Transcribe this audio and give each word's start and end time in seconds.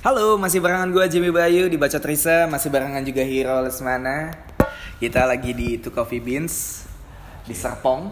Halo, 0.00 0.40
masih 0.40 0.64
barengan 0.64 0.88
gue 0.88 1.04
Jimmy 1.12 1.28
Bayu 1.28 1.68
di 1.68 1.76
Baca 1.76 2.00
Trisa, 2.00 2.48
masih 2.48 2.72
barengan 2.72 3.04
juga 3.04 3.20
Hero 3.20 3.60
Lesmana. 3.60 4.32
Kita 4.96 5.28
lagi 5.28 5.52
di 5.52 5.76
Two 5.76 5.92
Coffee 5.92 6.24
Beans 6.24 6.84
di 7.44 7.52
Serpong. 7.52 8.08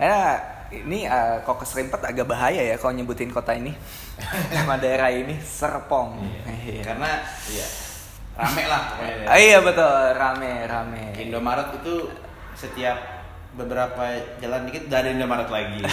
Ya, 0.00 0.40
ini 0.72 1.04
uh, 1.04 1.44
kok 1.44 1.60
keserimpet 1.60 2.00
agak 2.00 2.24
bahaya 2.24 2.64
ya 2.64 2.80
kalau 2.80 2.96
nyebutin 2.96 3.28
kota 3.28 3.52
ini. 3.52 3.76
Nama 4.56 4.74
daerah 4.80 5.12
ini 5.12 5.36
Serpong. 5.36 6.16
Iya. 6.64 6.80
Karena 6.84 7.20
iya 7.52 7.66
rame 8.38 8.64
lah 8.64 8.80
pokoknya. 8.96 9.26
Ah, 9.28 9.36
iya 9.36 9.58
betul, 9.60 10.00
rame 10.16 10.52
rame. 10.64 11.04
Indomaret 11.20 11.76
itu 11.76 12.08
setiap 12.56 12.96
beberapa 13.52 14.16
jalan 14.40 14.64
dikit 14.64 14.88
ada 14.88 15.12
Indomaret 15.12 15.52
lagi. 15.52 15.84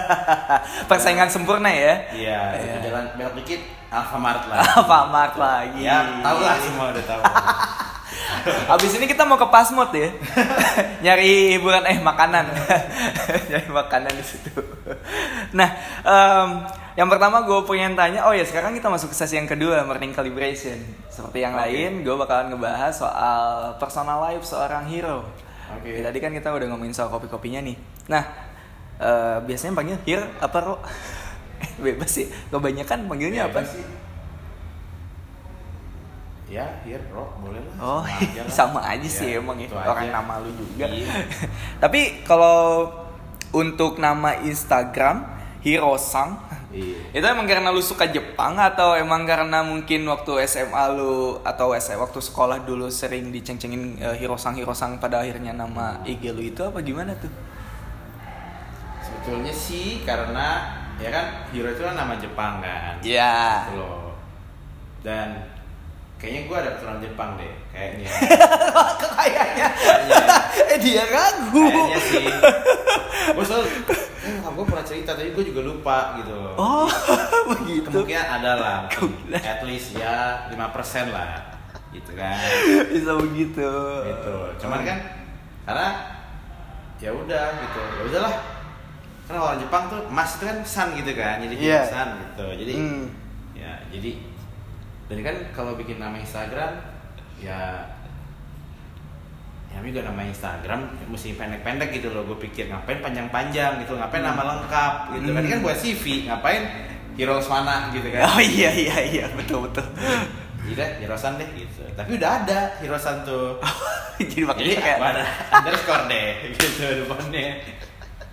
Persaingan 0.90 1.32
sempurna 1.32 1.72
ya. 1.72 2.12
Iya, 2.12 2.40
Iya. 2.60 2.74
jalan 2.84 3.04
belok 3.16 3.40
dikit 3.40 3.79
Alfamart 3.90 4.42
lah. 4.46 4.62
Alfamart 4.62 5.34
lagi. 5.34 5.82
Ya, 5.82 6.22
tau 6.22 6.38
lah 6.38 6.56
semua 6.62 6.86
udah 6.94 7.04
tahu. 7.04 7.22
Abis 8.70 8.96
ini 8.96 9.04
kita 9.10 9.26
mau 9.26 9.36
ke 9.36 9.46
Pasmod 9.50 9.90
ya, 9.92 10.08
nyari 11.04 11.58
hiburan 11.58 11.84
eh 11.84 11.98
makanan, 12.00 12.46
nyari 13.50 13.68
makanan 13.68 14.12
di 14.16 14.24
situ. 14.24 14.54
Nah, 15.52 15.68
em, 16.06 16.48
yang 16.96 17.08
pertama 17.10 17.44
gue 17.44 17.60
pengen 17.68 17.98
tanya, 17.98 18.24
oh 18.26 18.32
ya 18.32 18.46
sekarang 18.46 18.72
kita 18.72 18.88
masuk 18.88 19.12
ke 19.12 19.16
sesi 19.18 19.36
yang 19.36 19.50
kedua, 19.50 19.84
morning 19.84 20.14
calibration. 20.14 20.78
Seperti 21.10 21.42
yang 21.44 21.52
Oke. 21.58 21.68
lain, 21.68 21.90
gue 22.06 22.14
bakalan 22.16 22.54
ngebahas 22.54 22.94
soal 22.94 23.76
personal 23.76 24.22
life 24.24 24.46
seorang 24.46 24.88
hero. 24.88 25.26
Oke. 25.76 26.00
Ya, 26.00 26.08
Tadi 26.08 26.18
kan 26.18 26.32
kita 26.32 26.50
udah 26.50 26.66
ngomongin 26.70 26.94
soal 26.96 27.12
kopi-kopinya 27.12 27.60
nih. 27.62 27.76
Nah, 28.08 28.24
eh, 28.98 29.38
biasanya 29.44 29.74
panggil 29.76 29.98
hero 30.06 30.26
apa 30.40 30.58
ro? 30.64 30.76
Bebas 31.84 32.10
sih. 32.10 32.26
Kebanyakan 32.48 33.06
panggilnya 33.06 33.46
apa 33.46 33.60
Bebas 33.60 33.74
sih? 33.74 33.84
Ya, 36.50 36.66
hero 36.82 37.30
boleh 37.38 37.62
lah. 37.62 37.74
Oh, 37.78 38.02
aja 38.02 38.42
lah. 38.46 38.50
sama 38.50 38.82
aja 38.82 39.06
sih 39.06 39.38
Ya, 39.38 39.38
emang 39.38 39.54
ya 39.54 39.70
orang 39.70 40.10
aja. 40.10 40.14
nama 40.18 40.42
lu 40.42 40.50
juga. 40.50 40.90
Iya. 40.90 41.06
Tapi 41.82 42.26
kalau 42.26 42.90
untuk 43.54 44.02
nama 44.02 44.34
Instagram 44.42 45.26
Hiro 45.62 45.94
Sang 45.94 46.50
Iya. 46.70 47.02
itu 47.18 47.26
emang 47.26 47.50
karena 47.50 47.74
lu 47.74 47.82
suka 47.82 48.06
Jepang 48.06 48.54
atau 48.54 48.94
emang 48.94 49.26
karena 49.26 49.58
mungkin 49.58 50.06
waktu 50.06 50.46
SMA 50.46 50.94
lu 50.94 51.34
atau 51.42 51.74
SMA 51.74 51.98
waktu 51.98 52.22
sekolah 52.22 52.62
dulu 52.62 52.86
sering 52.86 53.34
diceng-cengin 53.34 53.98
eh, 53.98 54.14
Hiro 54.22 54.38
Sang 54.38 54.54
Hiro 54.54 54.70
Sang 54.70 54.94
pada 55.02 55.18
akhirnya 55.18 55.50
nama 55.50 55.98
IG 56.06 56.30
lu 56.30 56.38
itu 56.38 56.62
apa 56.62 56.78
gimana 56.78 57.10
tuh? 57.18 57.26
Sebetulnya 59.02 59.50
sih 59.50 60.06
karena 60.06 60.78
ya 61.00 61.08
kan 61.08 61.24
hero 61.48 61.68
itu 61.72 61.82
kan 61.82 61.96
nama 61.96 62.14
Jepang 62.20 62.60
kan. 62.60 62.94
Ya. 63.00 63.64
Gitu 63.66 63.80
loh. 63.80 64.12
Dan 65.00 65.48
kayaknya 66.20 66.40
gue 66.44 66.56
ada 66.60 66.70
keturunan 66.76 67.00
Jepang 67.00 67.30
deh, 67.40 67.52
kayaknya. 67.72 68.08
Kayaknya. 69.20 69.66
Kayaknya. 69.72 70.36
eh 70.68 70.78
dia 70.80 71.04
ragu. 71.08 71.64
Kayaknya 71.64 72.00
sih. 72.04 72.26
Gue 73.36 73.44
selalu, 73.46 73.68
eh 74.26 74.40
gue 74.42 74.64
pernah 74.64 74.84
cerita 74.84 75.12
tapi 75.14 75.30
gue 75.30 75.44
juga 75.44 75.60
lupa 75.62 76.18
gitu. 76.18 76.34
Oh, 76.56 76.88
begitu. 77.52 77.88
Kemungkinan 77.88 78.26
ada 78.40 78.52
lah, 78.58 78.78
at 79.38 79.60
least 79.62 79.94
ya 79.94 80.48
5% 80.50 80.56
lah, 81.14 81.38
gitu 81.94 82.10
kan. 82.16 82.34
Bisa 82.90 83.12
begitu. 83.20 83.70
Gitu. 84.08 84.36
Cuman 84.60 84.80
kan 84.82 84.98
karena 85.68 85.88
ya 86.98 87.10
udah 87.12 87.44
gitu, 87.60 87.80
ya 87.80 88.02
udahlah. 88.08 88.34
Karena 89.30 89.46
orang 89.46 89.58
Jepang 89.58 89.84
tuh 89.86 90.00
emas 90.04 90.30
itu 90.34 90.44
kan 90.44 90.58
san 90.60 90.88
gitu 90.92 91.14
kan, 91.14 91.38
jadi 91.38 91.54
Iya. 91.54 91.80
san 91.84 92.08
gitu. 92.18 92.46
Jadi 92.50 92.72
Hmm. 92.74 93.06
ya 93.54 93.78
jadi 93.88 94.10
dan 95.06 95.18
kan 95.22 95.36
kalau 95.52 95.74
bikin 95.74 95.96
nama 95.96 96.14
Instagram 96.16 96.82
ya 97.36 97.86
ya 99.68 99.78
juga 99.80 100.02
nama 100.02 100.22
Instagram 100.24 100.80
mesti 101.06 101.34
pendek-pendek 101.34 101.90
gitu 101.92 102.10
loh 102.10 102.26
gue 102.26 102.38
pikir 102.40 102.66
ngapain 102.66 102.98
panjang-panjang 102.98 103.78
gitu 103.78 103.94
ngapain 103.94 104.18
nama 104.20 104.42
lengkap 104.44 104.92
gitu 105.14 105.30
kan 105.30 105.42
Hmm. 105.42 105.50
kan 105.52 105.58
buat 105.62 105.76
CV 105.76 106.26
ngapain 106.26 106.62
Hero 107.14 107.38
Mana 107.40 107.90
gitu 107.90 108.06
kan 108.08 108.22
Oh 108.24 108.40
iya 108.40 108.70
iya 108.72 108.96
iya 109.00 109.24
betul 109.30 109.66
betul. 109.66 109.86
deh 110.70 110.90
Hirosan 110.98 111.34
deh 111.34 111.46
gitu 111.52 111.82
tapi 111.94 112.14
udah 112.14 112.30
ada 112.42 112.78
Hirosan 112.78 113.22
tuh 113.22 113.58
Jadi 114.20 114.42
makanya 114.44 114.62
jadi 114.62 114.74
kayak 114.76 114.98
ada 115.00 115.24
underscore 115.52 116.04
deh 116.06 116.30
gitu 116.52 116.86
depannya 117.02 117.42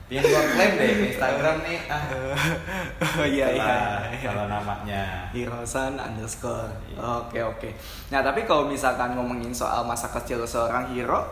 yang 0.08 0.24
gue 0.24 0.44
klaim 0.56 0.72
deh 0.80 1.12
Instagram 1.12 1.56
nih 1.68 1.78
ah 1.92 2.04
Oh 3.20 3.28
iya 3.28 3.52
iya. 3.52 3.76
iya. 4.08 4.20
kalau 4.24 4.48
namanya 4.48 5.28
Hirosan 5.36 6.00
underscore. 6.00 6.72
Iya. 6.88 7.28
Oke 7.28 7.40
oke. 7.44 7.70
Nah 8.08 8.24
tapi 8.24 8.48
kalau 8.48 8.72
misalkan 8.72 9.20
ngomongin 9.20 9.52
soal 9.52 9.84
masa 9.84 10.08
kecil 10.08 10.48
seorang 10.48 10.96
hero, 10.96 11.28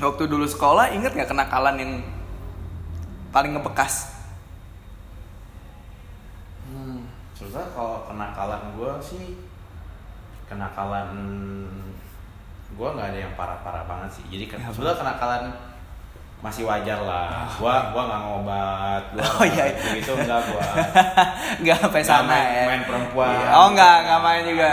waktu 0.00 0.24
dulu 0.24 0.48
sekolah 0.48 0.96
inget 0.96 1.12
nggak 1.12 1.28
kenakalan 1.28 1.76
yang 1.76 1.92
paling 3.28 3.52
ngebekas? 3.52 4.16
Hmm, 6.64 7.04
sebenarnya 7.36 7.68
kalau 7.76 8.08
kenakalan 8.08 8.62
gue 8.80 8.92
sih 9.04 9.24
kenakalan 10.48 11.08
gue 12.74 12.88
nggak 12.96 13.08
ada 13.12 13.18
yang 13.28 13.34
parah-parah 13.36 13.84
banget 13.84 14.10
sih. 14.16 14.24
Jadi 14.32 14.56
Ya, 14.56 14.72
sebenarnya 14.72 14.98
kenakalan 15.04 15.44
masih 16.40 16.62
wajar 16.62 16.98
lah. 17.00 17.48
Gua 17.54 17.88
gua 17.88 18.02
nggak 18.04 18.20
ngobat, 18.22 19.02
gua 19.12 19.24
Oh, 19.36 19.44
iya, 19.44 19.64
iya. 19.66 19.92
itu 19.94 20.12
enggak 20.12 20.40
gua. 20.44 20.60
Nggak 21.62 21.76
sampai 21.80 22.02
sana 22.02 22.26
main- 22.26 22.52
ya. 22.52 22.64
main 22.66 22.82
perempuan. 22.84 23.32
Iya. 23.32 23.48
Oh 23.54 23.68
nggak 23.70 23.96
nggak 24.02 24.20
main 24.20 24.42
juga. 24.44 24.72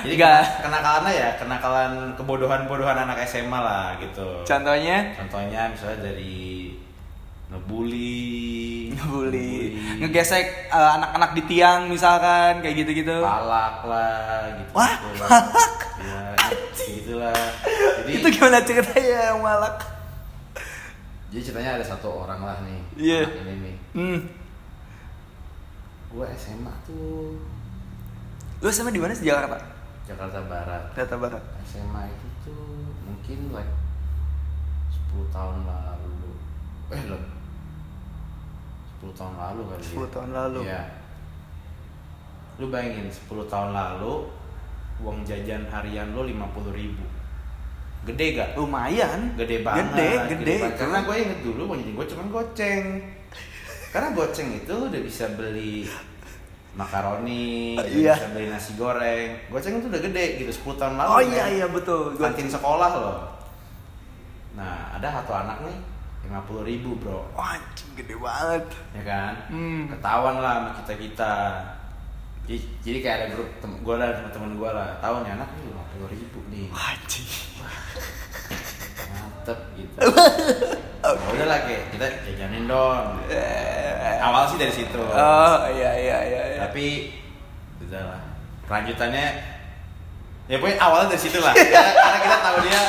Jadi 0.00 0.14
Nggak. 0.14 0.40
kena- 0.40 0.62
kenakalannya 0.64 1.12
ya 1.12 1.28
kenakalan 1.36 1.90
kebodohan-bodohan 2.14 2.98
anak 3.00 3.18
SMA 3.22 3.54
lah 3.56 3.94
gitu. 3.96 4.42
Contohnya 4.42 5.14
Contohnya 5.14 5.60
misalnya 5.68 5.98
dari 6.02 6.74
ngebully, 7.46 8.90
ngebully, 8.90 9.78
ngegesek 10.00 10.46
eh, 10.66 10.90
anak-anak 10.92 11.30
di 11.32 11.42
tiang 11.46 11.86
misalkan 11.86 12.58
kayak 12.58 12.74
gitu-gitu. 12.76 13.22
palak 13.22 13.84
lah 13.84 14.50
gitu. 14.52 14.70
Wah, 14.72 14.94
palak. 15.22 15.72
Ya, 16.00 16.20
gitulah. 16.74 17.42
Jadi 18.02 18.10
Itu 18.12 18.26
gimana 18.28 18.58
ceritanya 18.60 19.18
yang 19.30 19.38
malak? 19.38 19.74
Jadi 21.34 21.50
ceritanya 21.50 21.82
ada 21.82 21.86
satu 21.90 22.14
orang 22.14 22.46
lah 22.46 22.62
nih. 22.62 22.80
Iya. 22.94 23.26
anak 23.26 23.42
Ini 23.42 23.54
nih. 23.58 23.76
Hmm. 23.98 24.18
Gue 26.14 26.26
SMA 26.38 26.70
tuh 26.86 27.42
Lu 28.62 28.70
sama 28.70 28.94
di 28.94 29.02
mana 29.02 29.10
sih 29.10 29.26
Jakarta? 29.26 29.58
Jakarta 30.06 30.38
Barat. 30.46 30.94
Jakarta 30.94 31.16
Barat. 31.18 31.42
SMA 31.66 32.06
itu 32.06 32.26
tuh 32.46 32.86
mungkin 33.02 33.50
like 33.50 33.74
10 35.10 35.34
tahun 35.34 35.66
lalu. 35.66 36.38
Eh, 36.94 37.02
lo 37.10 37.18
10 39.02 39.18
tahun 39.18 39.34
lalu 39.34 39.60
kali 39.74 39.82
ya. 39.82 39.90
10 39.90 40.14
tahun 40.14 40.30
lalu. 40.30 40.60
Iya. 40.70 40.82
Lu 42.62 42.70
bayangin 42.70 43.10
10 43.10 43.50
tahun 43.50 43.70
lalu 43.74 44.30
uang 45.02 45.26
jajan 45.26 45.66
harian 45.66 46.14
lo 46.14 46.22
50 46.22 46.70
ribu. 46.70 47.02
Gede 48.04 48.26
gak? 48.34 48.48
Lumayan. 48.54 49.32
gede 49.34 49.56
banget 49.60 49.86
Gede, 49.90 50.08
gede. 50.30 50.54
banget. 50.58 50.76
karena 50.76 50.98
gue 51.00 51.16
inget 51.18 51.40
dulu 51.40 51.62
mau 51.64 51.74
jadi 51.74 51.92
gue 51.92 52.06
cuman 52.06 52.26
goceng 52.28 52.84
karena 53.88 54.08
goceng 54.10 54.48
itu 54.54 54.70
lu 54.70 54.84
udah 54.86 55.02
bisa 55.02 55.24
beli 55.32 55.88
makaroni 56.74 57.48
udah 57.78 57.86
Iya. 57.86 58.14
bisa 58.14 58.28
beli 58.30 58.46
nasi 58.46 58.70
goreng 58.74 59.28
goceng 59.48 59.78
itu 59.78 59.86
udah 59.86 60.02
gede 60.02 60.24
gitu 60.38 60.50
10 60.68 60.76
tahun 60.76 60.94
lalu 60.96 61.08
Oh 61.08 61.18
men. 61.18 61.30
iya 61.30 61.44
iya 61.54 61.66
betul. 61.66 62.12
Kantin 62.14 62.46
sekolah 62.46 62.90
loh 62.92 63.18
nah 64.52 64.92
ada 64.92 65.08
satu 65.12 65.32
anak 65.32 65.58
nih 65.62 65.78
50 66.24 66.30
ribu 66.64 66.96
bro 66.96 67.20
Wah, 67.32 67.52
anjing 67.52 67.90
gede 67.94 68.14
banget. 68.14 68.64
ya 68.92 69.02
kan 69.02 69.34
Hmm. 69.48 69.82
ketahuan 69.88 70.36
lah 70.36 70.52
sama 70.56 70.70
kita 70.76 70.92
kita 70.98 71.32
jadi, 72.44 72.60
jadi 72.84 72.98
kayak 73.00 73.16
ada 73.16 73.26
grup 73.32 73.48
tem 73.58 73.72
gue 73.80 73.94
lah 73.96 74.08
sama 74.12 74.28
temen 74.28 74.52
gue 74.54 74.70
lah 74.70 74.88
tahu 75.00 75.14
nih 75.24 75.32
anak 75.32 75.48
nih 75.54 75.62
50 75.96 76.12
ribu 76.12 76.38
nih 76.52 76.66
Wah, 76.68 76.92
Anjing. 76.92 77.28
mantep 79.10 79.58
gitu 79.74 79.96
Ya 81.04 81.30
udah 81.36 81.46
lah 81.46 81.58
kayak 81.68 81.82
kita 81.92 82.06
jajanin 82.24 82.64
dong 82.64 83.20
Eh, 83.28 84.16
awal 84.20 84.48
sih 84.48 84.56
dari 84.56 84.72
situ 84.72 84.96
Oh 85.00 85.56
iya 85.68 85.92
iya 85.94 86.18
iya. 86.24 86.42
iya. 86.48 86.58
tapi 86.64 87.12
udah 87.84 88.02
lah 88.08 88.20
kelanjutannya 88.64 89.26
ya 90.44 90.56
pokoknya 90.56 90.78
awalnya 90.80 91.08
dari 91.12 91.20
situ 91.20 91.38
lah 91.40 91.52
karena, 91.52 92.18
kita 92.24 92.38
tahu 92.40 92.56
dia 92.64 92.80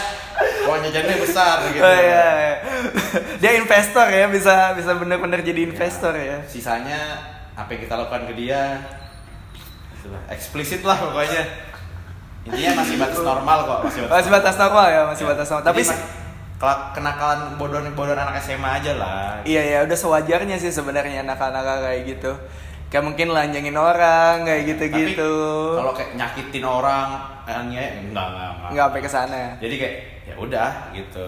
uang 0.66 0.80
jajannya 0.82 1.16
besar 1.20 1.56
gitu 1.70 1.84
Oh, 1.84 1.92
iya, 1.96 2.28
iya. 2.36 2.56
Dia 3.44 3.52
investor 3.56 4.08
ya, 4.08 4.26
bisa 4.28 4.76
bisa 4.76 4.92
benar-benar 4.96 5.40
jadi 5.40 5.62
investor 5.64 6.16
ya. 6.16 6.40
sisanya 6.48 7.00
apa 7.56 7.68
yang 7.72 7.82
kita 7.84 7.96
lakukan 7.96 8.28
ke 8.28 8.34
dia 8.36 8.80
itulah 10.06 10.22
eksplisit 10.30 10.86
lah 10.86 10.94
pokoknya. 10.96 11.42
Intinya 12.46 12.86
masih 12.86 13.02
batas 13.02 13.20
normal 13.20 13.58
kok 13.66 13.80
masih 13.90 14.00
batas, 14.06 14.14
Masih 14.14 14.30
batas 14.32 14.56
normal 14.62 14.86
ya, 14.86 15.02
masih 15.10 15.24
Ya. 15.26 15.30
batas 15.34 15.48
normal. 15.50 15.66
Tapi 15.66 15.82
kenakalan 16.94 17.40
bodohan 17.58 17.90
bodohan 17.98 18.22
anak 18.22 18.38
SMA 18.40 18.70
aja 18.80 18.94
lah. 18.96 19.42
Iya 19.42 19.62
ya 19.66 19.78
udah 19.84 19.98
sewajarnya 19.98 20.56
sih 20.56 20.70
sebenarnya 20.70 21.26
anak-anak 21.26 21.82
kayak 21.82 22.02
gitu. 22.06 22.32
kayak 22.86 23.02
mungkin 23.02 23.34
lanjangin 23.34 23.76
orang 23.76 24.46
kayak 24.46 24.62
Tapi 24.62 24.70
gitu-gitu. 24.72 25.34
kalau 25.76 25.92
kayak 25.92 26.16
nyakitin 26.16 26.64
orang 26.64 27.18
kayaknya 27.44 27.82
enggak 28.08 28.26
enggak 28.30 28.50
enggak. 28.56 28.70
Nggak 28.72 28.86
sampai 28.88 29.02
ke 29.02 29.10
sana. 29.10 29.42
Jadi 29.60 29.76
kayak 29.82 29.96
ya 30.24 30.34
udah 30.38 30.70
gitu. 30.94 31.26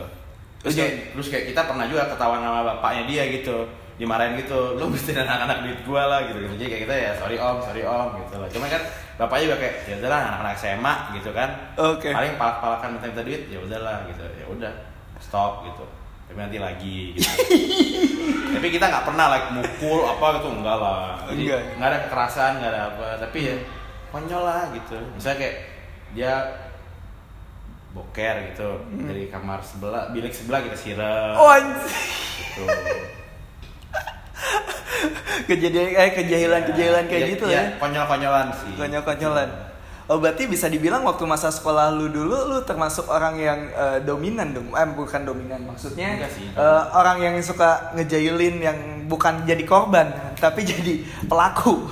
Terus 0.64 0.74
kayak, 0.78 0.94
terus 1.18 1.28
kayak 1.28 1.46
kita 1.52 1.62
pernah 1.66 1.86
juga 1.90 2.08
ketahuan 2.08 2.40
sama 2.40 2.62
bapaknya 2.64 3.04
dia 3.10 3.24
gitu 3.34 3.58
dimarahin 3.98 4.38
gitu 4.38 4.78
lu 4.78 4.94
mesti 4.94 5.18
anak-anak 5.18 5.66
duit 5.66 5.80
gua 5.84 6.04
lah 6.06 6.20
gitu. 6.30 6.38
Gitu 6.46 6.54
jadi 6.62 6.66
kayak 6.70 6.82
kita 6.86 6.96
ya 6.96 7.12
sorry 7.18 7.38
om 7.42 7.58
sorry 7.66 7.82
om 7.82 8.10
gitu 8.22 8.36
lah 8.38 8.50
cuma 8.54 8.66
kan 8.70 8.82
bapaknya 9.18 9.44
juga 9.50 9.58
kayak 9.58 9.76
ya 9.90 9.96
udahlah 9.98 10.20
anak-anak 10.22 10.54
SMA 10.62 10.94
gitu 11.18 11.30
kan. 11.34 11.50
Oke. 11.76 12.10
paling 12.14 12.34
palak-palakan 12.38 12.90
minta-minta 12.94 13.24
duit 13.26 13.42
ya 13.50 13.60
udahlah 13.60 14.06
gitu. 14.06 14.24
Ya 14.38 14.46
udah 14.46 14.74
stop 15.18 15.66
gitu. 15.66 15.86
Tapi 16.30 16.38
nanti 16.38 16.58
lagi 16.62 17.18
gitu. 17.18 17.26
Tapi 18.54 18.68
kita 18.70 18.86
nggak 18.86 19.06
pernah 19.10 19.26
like 19.34 19.50
mukul 19.58 20.06
apa 20.06 20.26
gitu 20.38 20.48
enggak 20.54 20.78
lah. 20.78 21.18
Jadi 21.34 21.42
Enggak. 21.50 21.62
nggak 21.82 21.90
ada 21.90 22.00
kekerasan 22.06 22.52
nggak 22.62 22.72
ada 22.72 22.82
apa. 22.94 23.08
Tapi 23.26 23.40
ya 23.42 23.56
konyol 24.14 24.44
lah 24.46 24.62
gitu. 24.78 24.98
Misalnya 25.18 25.38
kayak 25.42 25.56
dia 26.14 26.34
boker 27.98 28.36
gitu 28.54 28.70
dari 29.10 29.26
kamar 29.34 29.66
sebelah 29.66 30.14
bilik 30.14 30.30
sebelah 30.30 30.62
kita 30.62 30.78
siram. 30.78 31.34
Oh 31.34 31.50
anjir. 31.50 31.90
gitu 32.38 32.66
kejadian 35.48 35.88
kayak 35.90 36.14
kejahilan 36.16 36.62
kejahilan 36.66 37.04
kayak 37.06 37.22
Iya, 37.22 37.32
gitu 37.34 37.46
iya, 37.48 37.56
ya? 37.56 37.64
konyol-konyolan 37.78 38.48
sih. 38.54 38.72
Konyol-konyolan. 38.76 39.50
Oh 40.08 40.18
berarti 40.18 40.48
bisa 40.48 40.66
dibilang 40.66 41.04
waktu 41.04 41.24
masa 41.24 41.48
sekolah 41.50 41.92
lu 41.92 42.08
dulu 42.08 42.48
lu 42.48 42.64
termasuk 42.64 43.06
orang 43.06 43.36
yang 43.36 43.60
eh, 43.68 44.00
dominan 44.02 44.52
dong? 44.52 44.72
Eh 44.72 44.88
bukan 44.90 45.22
dominan 45.22 45.60
maksudnya 45.64 46.16
sih. 46.28 46.48
eh, 46.48 46.84
orang 46.94 47.20
yang 47.20 47.36
suka 47.42 47.92
ngejailin 47.94 48.56
yang 48.58 48.78
bukan 49.06 49.44
jadi 49.44 49.64
korban 49.64 50.08
tapi 50.36 50.64
jadi 50.64 51.04
pelaku. 51.26 51.92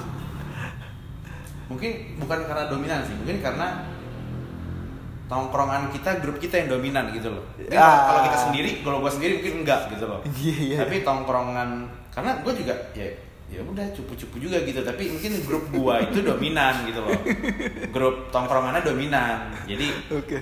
Mungkin 1.68 1.92
bukan 2.18 2.40
karena 2.46 2.70
dominan 2.70 3.04
sih 3.04 3.16
mungkin 3.16 3.42
karena 3.42 3.84
tongkrongan 5.26 5.90
kita 5.90 6.22
grup 6.22 6.38
kita 6.38 6.62
yang 6.62 6.70
dominan 6.72 7.10
gitu 7.12 7.34
loh. 7.34 7.44
Mungkin 7.52 7.74
kalau- 7.74 7.84
Ah. 7.90 8.06
kalau 8.08 8.22
kita 8.24 8.38
sendiri 8.40 8.70
kalau 8.80 8.98
gua 9.02 9.12
sendiri 9.12 9.42
mungkin 9.42 9.56
enggak 9.60 9.82
gitu 9.90 10.06
loh. 10.06 10.20
Iya, 10.24 10.56
iya. 10.56 10.78
tapi 10.86 11.02
tongkrongan 11.02 11.70
karena 12.16 12.32
gue 12.40 12.54
juga 12.56 12.74
ya 12.96 13.06
ya 13.46 13.62
udah 13.62 13.86
cupu-cupu 13.94 14.42
juga 14.42 14.58
gitu. 14.66 14.82
Tapi 14.82 15.14
mungkin 15.14 15.32
grup 15.46 15.66
gua 15.70 16.02
itu 16.02 16.20
dominan 16.26 16.82
gitu 16.90 17.00
loh. 17.02 17.14
Grup 17.94 18.34
tongkrongannya 18.34 18.82
dominan. 18.82 19.54
Jadi 19.70 19.88
oke. 20.10 20.38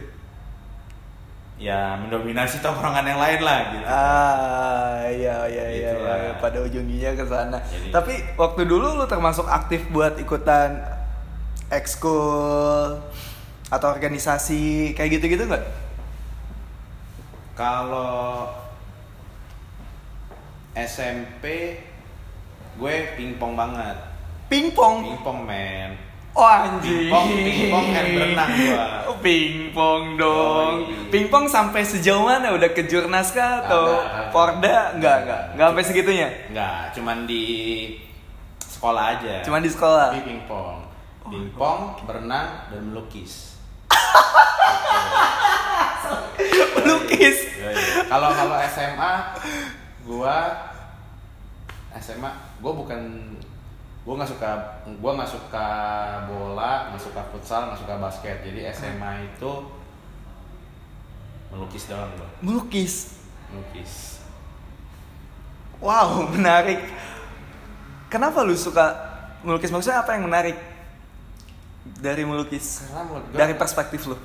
Ya 1.60 1.96
mendominasi 2.00 2.64
tongkrongan 2.64 3.06
yang 3.08 3.20
lain 3.20 3.40
lah 3.44 3.60
gitu. 3.76 3.86
Ah 3.86 5.04
iya 5.12 5.38
iya 5.48 5.66
iya, 5.70 5.90
Itulah. 5.96 6.18
iya. 6.20 6.32
pada 6.40 6.58
ujungnya 6.64 7.12
ke 7.16 7.26
sana. 7.28 7.60
Tapi 7.92 8.14
waktu 8.40 8.62
dulu 8.68 8.96
lu 8.96 9.06
termasuk 9.06 9.48
aktif 9.52 9.84
buat 9.92 10.16
ikutan 10.16 10.80
ekskul 11.72 13.00
atau 13.68 13.88
organisasi 13.92 14.96
kayak 14.96 15.20
gitu-gitu 15.20 15.44
nggak? 15.48 15.66
Kalau 17.54 18.50
SMP 20.74 21.78
gue 22.74 22.96
pingpong 23.14 23.54
banget. 23.54 23.94
pingpong 24.50 25.06
Pingpong 25.06 25.40
men. 25.46 25.94
Oh 26.34 26.50
anjing. 26.50 27.14
Pingpong, 27.14 27.30
pingpong 27.46 27.86
and 27.94 28.10
berenang 28.18 28.50
gua. 28.58 28.86
Oh, 29.06 29.18
pingpong 29.22 30.18
dong. 30.18 30.90
Yoi. 30.90 31.14
Pingpong 31.14 31.46
sampai 31.46 31.86
sejauh 31.86 32.26
mana? 32.26 32.58
Udah 32.58 32.74
ke 32.74 32.90
Jurnas 32.90 33.30
kah 33.30 33.62
atau. 33.62 34.02
Porda? 34.34 34.98
Enggak, 34.98 35.30
enggak. 35.30 35.42
Enggak 35.54 35.68
sampai 35.70 35.86
segitunya. 35.86 36.34
Enggak, 36.50 36.90
cuman 36.98 37.30
di 37.30 37.46
sekolah 38.66 39.14
aja. 39.14 39.46
Cuman 39.46 39.62
di 39.62 39.70
sekolah. 39.70 40.10
Tapi 40.10 40.26
pingpong. 40.26 40.78
Pingpong, 41.30 42.02
berenang 42.10 42.66
dan 42.74 42.82
melukis. 42.90 43.62
Lukis. 46.90 47.38
Yoi. 47.62 47.78
Kalau 48.10 48.34
kalau 48.34 48.58
SMA 48.74 49.14
gua 50.04 50.36
SMA 51.96 52.30
gua 52.60 52.72
bukan 52.74 53.00
gua 54.04 54.14
nggak 54.16 54.30
suka 54.30 54.50
gua 54.98 55.12
nggak 55.14 55.30
suka 55.30 55.68
bola 56.26 56.90
nggak 56.90 57.00
suka 57.02 57.22
futsal 57.30 57.62
nggak 57.66 57.80
suka 57.80 57.96
basket 57.98 58.38
jadi 58.42 58.70
SMA 58.70 59.12
itu 59.30 59.52
melukis 61.50 61.86
doang 61.86 62.10
gua 62.14 62.28
Melukis. 62.40 62.94
melukis 63.48 63.94
Wow, 65.78 66.24
menarik. 66.32 66.80
Kenapa 68.08 68.40
lu 68.40 68.56
suka 68.56 68.96
melukis? 69.44 69.68
Maksudnya 69.68 70.00
apa 70.00 70.16
yang 70.16 70.24
menarik 70.24 70.56
dari 71.94 72.24
melukis? 72.24 72.88
karena 72.88 73.04
menurut 73.04 73.26
gua 73.28 73.38
Dari 73.38 73.54
perspektif 73.54 74.02
lu. 74.06 74.16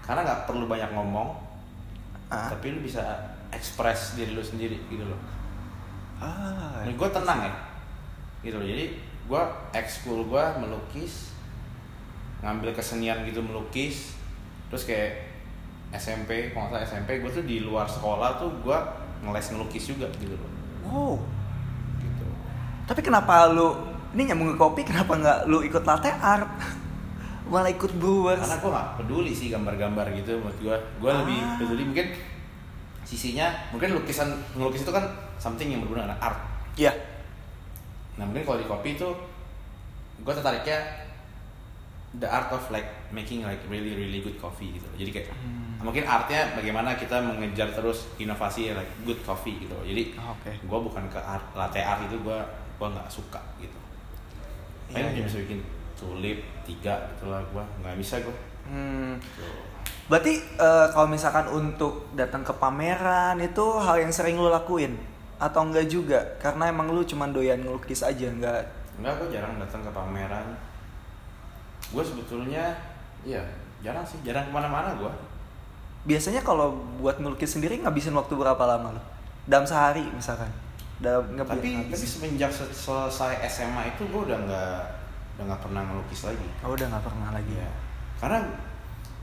karena 0.00 0.24
nggak 0.24 0.40
perlu 0.44 0.64
banyak 0.66 0.90
ngomong 0.90 1.36
Ah. 2.26 2.46
tapi 2.48 2.70
lu 2.70 2.80
bisa 2.80 3.02
ekspres 3.50 4.14
diri 4.14 4.30
lu 4.30 4.40
sendiri 4.40 4.78
gitu 4.86 5.02
loh 5.02 5.20
Ah. 6.16 6.84
Gue 6.84 7.08
tenang 7.08 7.40
ya 7.40 7.52
gitu 8.40 8.54
loh 8.54 8.64
jadi 8.64 8.92
gue 9.24 9.42
ekskul 9.72 10.24
gue 10.24 10.44
melukis 10.56 11.32
ngambil 12.40 12.72
kesenian 12.72 13.20
gitu 13.22 13.40
melukis 13.40 14.16
terus 14.66 14.84
kayak 14.84 15.28
SMP 15.90 16.50
kalau 16.50 16.66
nggak 16.66 16.82
salah 16.82 17.02
SMP 17.02 17.20
gue 17.20 17.30
tuh 17.30 17.42
di 17.42 17.60
luar 17.60 17.84
sekolah 17.84 18.36
tuh 18.36 18.48
gue 18.58 18.78
ngeles 19.20 19.46
ngelukis 19.50 19.84
juga 19.88 20.06
gitu 20.14 20.32
loh 20.34 20.50
Wow. 20.82 21.14
gitu 21.98 22.24
Tapi 22.86 23.00
kenapa 23.00 23.48
lu 23.48 23.76
ini 24.10 24.26
nyambung 24.26 24.50
ke 24.50 24.58
kopi 24.58 24.80
kenapa 24.82 25.12
nggak 25.14 25.38
lu 25.46 25.60
ikut 25.60 25.82
latte 25.82 26.08
art? 26.10 26.48
Malah 27.50 27.68
ikut 27.68 27.92
brewers. 27.94 28.38
karena 28.38 28.56
gue 28.56 28.70
nggak 28.70 28.88
peduli 28.96 29.32
sih 29.32 29.48
gambar-gambar 29.48 30.06
gitu 30.14 30.36
menurut 30.36 30.58
gue 30.58 30.76
gue 30.98 31.10
lebih 31.14 31.38
Ah. 31.38 31.56
peduli 31.56 31.82
mungkin 31.82 32.06
sisinya 33.10 33.50
mungkin 33.68 33.90
lukisan 33.92 34.30
ngelukis 34.54 34.86
itu 34.86 34.92
kan 34.94 35.02
something 35.34 35.66
yang 35.66 35.82
berhubungan 35.82 36.06
dengan 36.06 36.22
art 36.22 36.38
Iya. 36.78 36.94
Nah 38.14 38.22
mungkin 38.22 38.46
kalau 38.46 38.56
di 38.56 38.64
kopi 38.64 38.94
itu 38.94 39.08
gue 40.16 40.30
tertariknya 40.30 40.78
the 42.12 42.26
art 42.26 42.46
of 42.48 42.62
like 42.68 42.86
making 43.10 43.42
like 43.42 43.58
really 43.66 43.92
really 43.92 44.20
good 44.20 44.36
coffee 44.36 44.70
gitu. 44.72 44.86
Jadi 44.94 45.10
kayak 45.10 45.28
Hmm. 45.34 45.82
mungkin 45.82 46.04
artnya 46.04 46.52
bagaimana 46.52 46.94
kita 46.94 47.18
mengejar 47.18 47.72
terus 47.72 48.06
inovasi 48.16 48.70
like 48.70 48.90
good 49.02 49.18
coffee 49.20 49.58
gitu. 49.58 49.74
Jadi 49.82 50.14
Ah, 50.14 50.30
Oke. 50.30 50.52
gue 50.54 50.78
bukan 50.80 51.04
ke 51.06 51.18
art 51.18 51.42
latte 51.52 51.80
art 51.80 52.04
itu 52.04 52.14
gue 52.16 52.38
gue 52.78 52.86
nggak 52.86 53.08
suka 53.08 53.40
gitu. 53.58 53.78
Iya, 54.88 55.10
Paling 55.10 55.16
iya. 55.16 55.24
bisa 55.26 55.38
bikin 55.40 55.60
tulip 55.94 56.38
tiga 56.62 56.94
gitu 57.10 57.26
lah 57.26 57.42
gue 57.42 57.64
nggak 57.80 57.96
bisa 57.96 58.20
gue. 58.20 58.36
Hmm. 58.64 59.18
Gitu. 59.18 59.48
Berarti 60.10 60.34
eh, 60.42 60.86
kalau 60.90 61.06
misalkan 61.06 61.46
untuk 61.48 62.10
datang 62.12 62.42
ke 62.42 62.50
pameran 62.52 63.38
itu 63.38 63.62
hal 63.78 63.96
yang 63.96 64.10
sering 64.10 64.34
lu 64.34 64.50
lakuin 64.50 64.98
atau 65.38 65.62
enggak 65.62 65.86
juga? 65.86 66.18
Karena 66.42 66.66
emang 66.68 66.90
lu 66.90 67.06
cuma 67.06 67.30
doyan 67.30 67.62
ngelukis 67.62 68.02
aja, 68.02 68.26
enggak 68.26 68.66
Enggak 68.98 69.16
gue 69.16 69.28
jarang 69.32 69.54
datang 69.56 69.80
ke 69.80 69.90
pameran. 69.94 70.46
Gue 71.90 72.02
sebetulnya 72.02 72.74
iya 73.22 73.40
jarang 73.80 74.02
sih 74.02 74.18
jarang 74.20 74.44
ke 74.44 74.52
mana-mana 74.52 74.92
gue. 74.94 75.12
biasanya 76.00 76.40
kalau 76.40 76.72
buat 76.96 77.20
ngelukis 77.20 77.60
sendiri 77.60 77.76
ngabisin 77.78 78.16
waktu 78.16 78.32
berapa 78.32 78.60
lama 78.64 78.96
lu? 78.96 79.02
Dalam 79.44 79.68
sehari 79.68 80.04
misalkan. 80.10 80.48
Dalam 80.98 81.28
tapi 81.36 81.88
tapi 81.88 82.06
semenjak 82.08 82.48
se- 82.48 82.72
selesai 82.72 83.40
SMA 83.46 83.94
itu 83.96 84.04
gue 84.04 84.20
udah 84.28 84.38
nggak 84.44 84.76
udah 85.36 85.44
nggak 85.48 85.60
pernah 85.64 85.82
melukis 85.84 86.28
lagi 86.28 86.44
Oh, 86.60 86.76
udah 86.76 86.88
nggak 86.88 87.04
pernah 87.04 87.28
lagi 87.32 87.54
ya 87.56 87.70
karena 88.20 88.44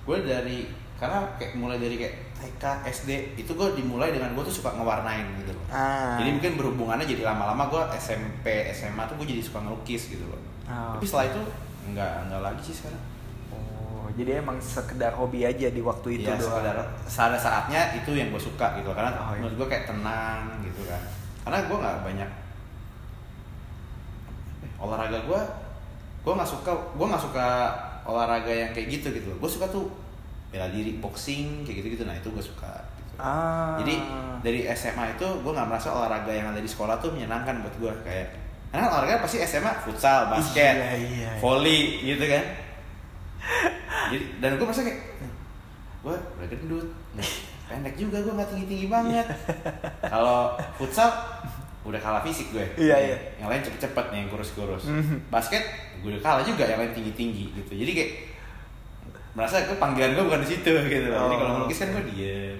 gue 0.07 0.17
dari 0.23 0.57
karena 0.95 1.19
kayak 1.35 1.53
mulai 1.53 1.77
dari 1.77 1.93
kayak 1.95 2.15
TK 2.33 2.63
SD 2.87 3.09
itu 3.35 3.51
gue 3.51 3.67
dimulai 3.75 4.09
dengan 4.09 4.31
gue 4.31 4.41
tuh 4.41 4.55
suka 4.55 4.71
ngewarnain 4.71 5.27
gitu 5.37 5.51
loh 5.51 5.65
Ah. 5.67 6.15
jadi 6.15 6.31
mungkin 6.31 6.55
berhubungannya 6.55 7.05
jadi 7.05 7.21
lama-lama 7.23 7.67
gue 7.67 7.81
SMP 7.99 8.45
SMA 8.71 9.03
tuh 9.03 9.13
gue 9.15 9.27
jadi 9.27 9.41
suka 9.41 9.59
ngelukis 9.59 10.09
gitu 10.09 10.25
loh 10.25 10.39
Oh. 10.65 10.95
tapi 10.95 11.03
setelah 11.03 11.25
itu 11.27 11.41
nggak 11.87 12.13
nggak 12.27 12.41
lagi 12.41 12.61
sih 12.61 12.75
sekarang 12.75 13.03
Oh, 13.49 14.07
jadi 14.13 14.39
emang 14.39 14.55
sekedar 14.57 15.11
hobi 15.13 15.43
aja 15.43 15.67
di 15.67 15.79
waktu 15.79 16.17
itu 16.17 16.25
ya 16.25 16.33
doang. 16.33 16.59
sekedar 16.59 16.75
pada 17.05 17.37
saatnya 17.37 17.81
itu 17.93 18.11
yang 18.11 18.27
gue 18.29 18.41
suka 18.41 18.75
gitu 18.75 18.89
karena 18.89 19.11
Oh, 19.13 19.31
iya. 19.31 19.39
menurut 19.39 19.55
gue 19.57 19.67
kayak 19.69 19.85
tenang 19.85 20.39
gitu 20.61 20.81
kan 20.83 21.01
karena 21.43 21.59
gue 21.63 21.77
nggak 21.77 21.97
banyak 22.01 22.29
olahraga 24.77 25.19
gue 25.21 25.41
gue 26.27 26.33
nggak 26.35 26.51
suka 26.51 26.71
gue 26.75 27.07
nggak 27.07 27.23
suka 27.23 27.47
olahraga 28.03 28.51
yang 28.51 28.71
kayak 28.75 28.99
gitu 28.99 29.15
gitu 29.15 29.31
gue 29.31 29.47
suka 29.49 29.63
tuh 29.71 29.87
bela 30.51 30.67
diri 30.67 30.99
boxing 30.99 31.63
kayak 31.63 31.79
gitu 31.79 31.87
gitu 31.95 32.03
nah 32.03 32.11
itu 32.11 32.27
gue 32.27 32.43
suka 32.43 32.67
gitu. 32.99 33.15
Ah. 33.15 33.79
jadi 33.79 33.95
dari 34.43 34.59
SMA 34.75 35.15
itu 35.15 35.23
gue 35.23 35.51
nggak 35.55 35.67
merasa 35.71 35.95
olahraga 35.95 36.27
yang 36.27 36.51
ada 36.51 36.59
di 36.59 36.67
sekolah 36.67 36.99
tuh 36.99 37.15
menyenangkan 37.15 37.63
buat 37.63 37.75
gue 37.79 37.93
kayak 38.03 38.27
karena 38.67 38.91
olahraga 38.91 39.23
pasti 39.23 39.39
SMA 39.47 39.71
futsal 39.87 40.27
basket 40.27 40.75
Iya, 40.75 40.91
iya. 40.99 41.29
volley 41.39 42.03
gitu 42.03 42.27
kan 42.27 42.43
jadi 44.11 44.25
dan 44.43 44.51
gue 44.59 44.65
merasa 44.67 44.83
kayak 44.83 44.99
gue 46.03 46.15
udah 46.15 46.47
gendut 46.51 46.87
pendek 47.67 47.95
juga 47.95 48.19
gue 48.19 48.33
nggak 48.35 48.49
tinggi 48.51 48.65
tinggi 48.67 48.87
banget 48.87 49.27
kalau 50.11 50.55
futsal 50.75 51.07
udah 51.87 51.97
kalah 51.97 52.19
fisik 52.19 52.51
gue 52.51 52.61
Iya, 52.77 52.95
iya. 53.01 53.15
yang 53.37 53.47
lain 53.47 53.61
cepet-cepet 53.61 54.05
nih 54.09 54.17
yang 54.19 54.27
kurus-kurus 54.27 54.83
Mhm. 54.85 55.27
basket 55.27 55.61
gue 55.97 56.09
udah 56.09 56.21
kalah 56.21 56.41
juga 56.41 56.61
yang 56.63 56.77
lain 56.77 56.91
tinggi-tinggi 56.91 57.55
gitu 57.55 57.71
jadi 57.73 57.89
kayak 57.93 58.09
merasa 59.31 59.63
gue 59.63 59.73
panggilan 59.73 60.11
gue 60.11 60.21
bukan 60.21 60.41
di 60.41 60.47
situ 60.49 60.69
gitu 60.83 61.05
loh 61.07 61.17
jadi 61.23 61.29
Oh. 61.29 61.37
kalau 61.37 61.51
melukis 61.57 61.77
kan 61.79 61.87
gue 61.89 62.03
diem 62.07 62.57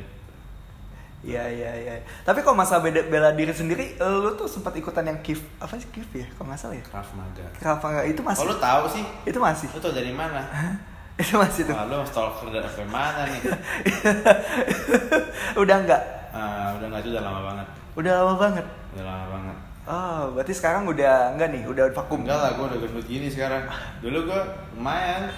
Iya 1.20 1.44
iya 1.46 1.70
iya. 1.76 1.92
Tapi 2.22 2.40
kalau 2.40 2.56
masa 2.56 2.78
beda 2.78 3.02
bela 3.04 3.34
diri 3.34 3.50
sendiri, 3.50 3.92
eh, 3.92 4.16
lu 4.16 4.32
tuh 4.32 4.46
sempat 4.46 4.72
ikutan 4.72 5.02
yang 5.02 5.18
kif 5.20 5.42
apa 5.58 5.74
sih 5.74 5.90
kif 5.90 6.06
ya? 6.14 6.22
Kalau 6.30 6.46
nggak 6.46 6.56
salah 6.56 6.72
ya. 6.72 6.80
Krav 6.86 7.04
Maga 7.12 7.42
Kenapa 7.58 7.84
nggak? 7.90 8.06
Itu 8.08 8.22
masih. 8.22 8.38
oh 8.38 8.46
lu 8.46 8.56
tahu 8.56 8.84
sih 8.88 9.04
Itu 9.26 9.38
masih. 9.38 9.68
lu 9.68 9.78
tau 9.82 9.92
dari 9.92 10.14
mana 10.14 10.46
itu 11.20 11.34
masih 11.36 11.66
tuh. 11.66 11.74
Wah, 11.74 11.84
lu 11.84 11.98
stalker 12.06 12.48
dari 12.48 12.86
mana 12.88 13.26
nih 13.26 13.42
udah 15.58 15.76
nggak? 15.84 16.02
Ah, 16.30 16.70
udah 16.78 16.86
nggak 16.88 17.02
itu 17.02 17.10
udah 17.12 17.24
lama 17.24 17.42
banget 17.44 17.68
Udah 17.98 18.12
lama 18.14 18.34
banget. 18.38 18.66
Udah 18.92 19.04
lama 19.04 19.26
banget 19.32 19.58
Oh, 19.88 20.36
berarti 20.36 20.52
sekarang 20.52 20.84
udah 20.84 21.32
enggak 21.32 21.48
nih? 21.48 21.64
Udah 21.64 21.88
vakum. 21.96 22.20
enggak 22.20 22.36
lah 22.38 22.52
gue 22.54 22.66
udah 22.66 22.76
gendut 22.78 23.08
gini 23.08 23.28
sekarang 23.28 23.64
dulu 23.98 24.28
gue 24.28 24.42
lumayan 24.74 25.32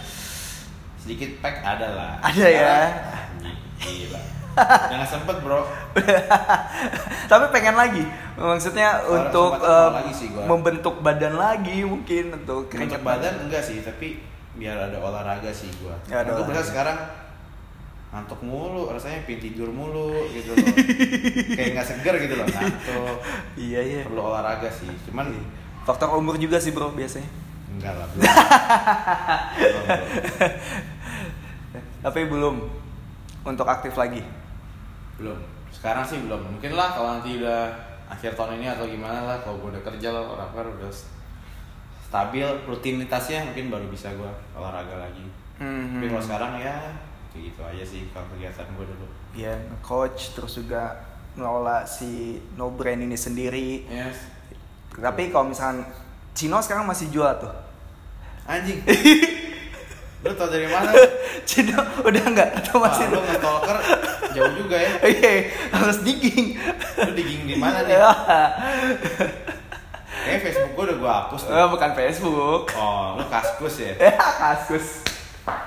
sedikit 0.97 1.37
pack 1.37 1.61
ada 1.61 1.87
lah 1.93 2.11
Ada 2.19 2.45
ya? 2.49 2.73
Sekarang, 2.81 3.55
gila 3.79 4.21
Jangan 4.89 5.07
sempet 5.07 5.37
bro 5.39 5.61
Tapi 7.31 7.45
pengen 7.49 7.75
lagi. 7.75 8.03
Maksudnya 8.35 8.97
Kalau 8.97 9.13
untuk 9.21 9.51
eh, 9.61 9.89
lagi 9.93 10.13
sih 10.13 10.27
gua. 10.29 10.43
membentuk 10.45 10.99
badan 10.99 11.37
lagi 11.37 11.85
mungkin 11.85 12.33
untuk 12.33 12.67
keringat 12.67 12.99
badan 12.99 13.45
enggak 13.45 13.61
sih, 13.61 13.79
tapi 13.79 14.19
biar 14.55 14.89
ada 14.89 14.97
olahraga 14.97 15.53
sih 15.53 15.69
gua. 15.77 15.93
Ya, 16.07 16.25
ada 16.25 16.33
olahraga. 16.33 16.65
sekarang 16.65 16.97
ngantuk 18.09 18.41
mulu, 18.41 18.89
rasanya 18.89 19.21
pengen 19.29 19.53
tidur 19.53 19.69
mulu 19.69 20.17
gitu 20.33 20.57
loh. 20.57 20.65
Kayak 21.57 21.69
nggak 21.77 21.87
seger 21.87 22.15
gitu 22.25 22.33
loh, 22.41 22.45
ngantuk. 22.49 23.17
Iya 23.53 23.79
iya. 23.85 24.01
Perlu 24.01 24.21
olahraga 24.21 24.69
sih, 24.73 24.89
cuman 25.05 25.29
Faktor 25.89 26.13
umur 26.13 26.37
juga 26.37 26.61
sih 26.61 26.69
bro 26.69 26.93
biasanya. 26.93 27.25
enggak 27.69 27.93
lah 27.95 28.07
belum. 28.13 28.25
Tapi 32.05 32.19
belum 32.29 32.55
untuk 33.41 33.65
aktif 33.65 33.97
lagi. 33.97 34.21
Belum. 35.17 35.37
Sekarang 35.73 36.05
sih 36.05 36.21
belum. 36.21 36.57
Mungkin 36.57 36.77
lah 36.77 36.93
kalau 36.93 37.17
nanti 37.17 37.41
udah 37.41 37.73
akhir 38.05 38.37
tahun 38.37 38.61
ini 38.61 38.69
atau 38.69 38.85
gimana 38.85 39.25
lah, 39.25 39.37
kalau 39.41 39.57
gua 39.61 39.73
udah 39.73 39.83
kerja 39.85 40.13
lah, 40.13 40.29
whatever, 40.29 40.65
udah 40.77 40.91
stabil 42.09 42.45
rutinitasnya 42.69 43.49
mungkin 43.49 43.73
baru 43.73 43.85
bisa 43.89 44.13
gua 44.13 44.29
olahraga 44.53 45.09
lagi. 45.09 45.25
Hmm. 45.57 45.97
Tapi 45.97 46.05
kalau 46.09 46.23
sekarang 46.25 46.53
ya 46.61 46.75
kayak 47.29 47.43
gitu 47.45 47.61
aja 47.61 47.83
sih 47.85 48.01
kalau 48.09 48.25
kegiatan 48.33 48.65
gue 48.69 48.85
dulu. 48.85 49.05
ya 49.33 49.53
coach 49.79 50.33
terus 50.33 50.55
juga 50.55 50.97
ngelola 51.33 51.85
si 51.85 52.41
no 52.53 52.69
brand 52.69 52.99
ini 52.99 53.13
sendiri 53.13 53.85
Yes. 53.85 54.17
tapi 54.91 55.29
kalau 55.29 55.47
misalkan 55.47 55.85
Cino 56.31 56.57
sekarang 56.59 56.85
masih 56.85 57.09
jual 57.09 57.29
tuh 57.37 57.53
Anjing. 58.43 58.81
lu 60.25 60.33
tau 60.33 60.49
dari 60.49 60.65
mana? 60.65 60.89
Cino 61.45 61.77
udah 62.01 62.23
nggak 62.27 62.49
atau 62.59 62.81
Wah, 62.81 62.89
masih 62.89 63.05
lu 63.07 63.21
nge-stalker 63.21 63.77
jauh 64.29 64.53
juga 64.57 64.75
ya. 64.75 64.89
Iya, 65.15 65.31
harus 65.69 66.01
digging. 66.01 66.57
Lu 66.97 67.11
digging 67.13 67.45
di 67.45 67.55
mana 67.55 67.85
nih? 67.85 67.93
Ya. 67.95 68.09
Kayaknya 70.19 70.39
Facebook 70.43 70.71
gue 70.75 70.83
udah 70.85 70.97
gue 70.97 71.11
hapus 71.13 71.41
tuh. 71.47 71.53
Eh, 71.53 71.67
bukan 71.71 71.89
Facebook. 71.95 72.63
Oh, 72.75 73.15
lu 73.15 73.25
kaskus 73.29 73.75
ya? 73.79 73.93
Ya, 74.11 74.13
kaskus. 74.17 74.87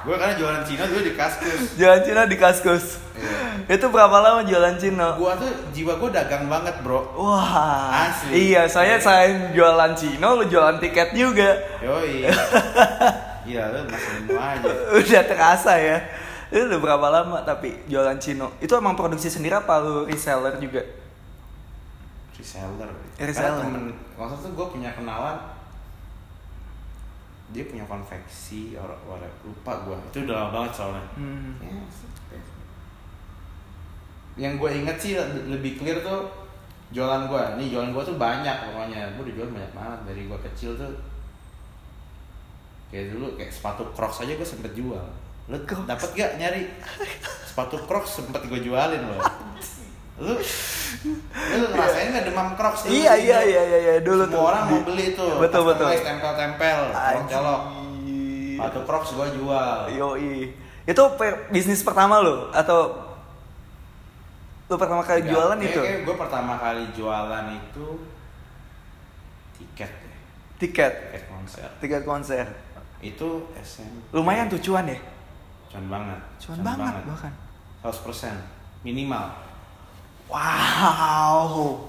Gue 0.03 0.17
karena 0.19 0.35
jualan 0.35 0.63
Cina 0.67 0.83
dulu 0.89 1.01
di 1.05 1.15
kaskus. 1.15 1.61
Jualan 1.79 2.01
Cino 2.03 2.21
di 2.27 2.37
kaskus. 2.39 2.85
Iya. 3.15 3.79
Itu 3.79 3.87
berapa 3.93 4.17
lama 4.19 4.41
jualan 4.43 4.77
Cino? 4.81 5.15
Gua 5.15 5.39
tuh 5.39 5.51
jiwa 5.71 5.95
gue 6.01 6.11
dagang 6.11 6.51
banget 6.51 6.75
bro. 6.83 7.07
Wah, 7.15 8.11
Asli. 8.11 8.51
iya 8.51 8.67
saya 8.67 8.99
saya 8.99 9.53
jualan 9.55 9.93
Cino, 9.95 10.43
lu 10.43 10.45
jualan 10.51 10.83
tiket 10.83 11.15
juga. 11.15 11.59
Yoi. 11.83 12.27
Iya, 13.43 13.75
lu 13.75 13.91
masih 13.91 14.39
aja. 14.39 14.71
Udah 14.95 15.23
terasa 15.27 15.75
ya. 15.75 15.99
Itu 16.47 16.63
udah 16.71 16.79
berapa 16.79 17.07
lama 17.11 17.43
tapi 17.43 17.75
jualan 17.91 18.15
Cino? 18.23 18.55
Itu 18.63 18.79
emang 18.79 18.95
produksi 18.95 19.27
sendiri 19.27 19.59
apa 19.59 19.83
lu 19.83 20.07
reseller 20.07 20.63
juga? 20.63 20.79
Reseller. 22.39 22.87
Reseller. 23.19 23.67
Karena 23.67 23.67
temen, 23.67 23.85
maksud 24.15 24.39
tuh 24.47 24.51
gue 24.55 24.67
punya 24.79 24.95
kenalan 24.95 25.52
dia 27.53 27.65
punya 27.65 27.85
konveksi 27.85 28.73
orang 28.75 28.97
orang 29.05 29.29
lupa 29.45 29.73
gue 29.85 29.97
itu 30.11 30.19
udah 30.25 30.35
lama 30.35 30.51
banget 30.51 30.73
soalnya. 30.73 31.07
Hmm. 31.15 31.53
Ya, 31.61 32.41
yang 34.33 34.57
gue 34.57 34.71
inget 34.73 34.97
sih 34.97 35.13
le- 35.13 35.53
lebih 35.53 35.77
clear 35.77 36.01
tuh 36.01 36.25
jualan 36.93 37.29
gue 37.29 37.43
nih 37.61 37.69
jualan 37.69 37.93
gue 37.93 38.03
tuh 38.03 38.17
banyak 38.17 38.57
pokoknya. 38.65 39.13
Gue 39.15 39.29
udah 39.29 39.35
jual 39.37 39.49
banyak 39.53 39.73
banget. 39.77 39.99
Dari 40.09 40.23
gue 40.25 40.39
kecil 40.51 40.73
tuh 40.75 40.93
kayak 42.89 43.13
dulu 43.13 43.37
kayak 43.37 43.53
sepatu 43.53 43.85
crocs 43.93 44.25
aja 44.25 44.33
gue 44.33 44.49
sempet 44.49 44.73
jual. 44.73 45.05
Crocs. 45.43 45.85
dapet 45.85 46.09
gak 46.17 46.31
nyari? 46.41 46.63
Sepatu 47.53 47.77
crocs 47.85 48.25
sempet 48.25 48.41
gue 48.49 48.61
jualin 48.65 49.03
loh 49.05 49.21
lu 50.15 50.35
lu 51.53 51.65
ngerasain 51.69 52.09
gak 52.11 52.25
demam 52.27 52.49
crocs 52.53 52.85
dulu 52.85 52.93
Iya 52.93 53.13
sih? 53.13 53.23
iya 53.25 53.39
iya 53.43 53.63
iya 53.63 53.79
iya 53.81 53.95
dulu 53.99 54.23
Semua 54.23 54.35
tuh. 54.35 54.43
orang 54.47 54.63
mau 54.67 54.81
beli 54.83 55.07
tuh 55.13 55.33
Betul 55.39 55.63
betul. 55.67 55.89
Tempel-tempel 55.95 56.79
colok-colok 56.91 57.61
Anjir. 57.63 58.55
sepatu 58.55 58.81
crocs 58.83 59.11
gue 59.13 59.29
jual 59.35 59.79
Yoi. 59.91 60.35
Itu 60.83 61.03
bisnis 61.49 61.81
pertama 61.81 62.19
lo 62.19 62.51
atau 62.51 63.09
lu 64.65 64.75
pertama 64.75 65.01
kali 65.01 65.21
jualan 65.23 65.59
itu? 65.59 65.81
gue 66.03 66.17
pertama 66.17 66.57
kali 66.57 66.89
jualan 66.93 67.45
itu 67.53 67.87
tiket 69.55 69.91
deh 69.91 70.11
Tiket, 70.59 70.93
tiket 71.11 71.23
konser 71.27 71.69
tiket 71.77 72.03
konser. 72.03 72.47
itu 73.01 73.29
SMP 73.59 74.01
Lumayan 74.13 74.47
tuh 74.47 74.57
cuan 74.61 74.87
ya? 74.87 74.97
cuan 75.67 75.87
banget 75.89 76.21
Cuan 76.39 76.59
banget 76.63 76.95
bahkan. 77.03 77.33
100% 77.83 78.33
minimal 78.81 79.27
Wow. 80.27 81.89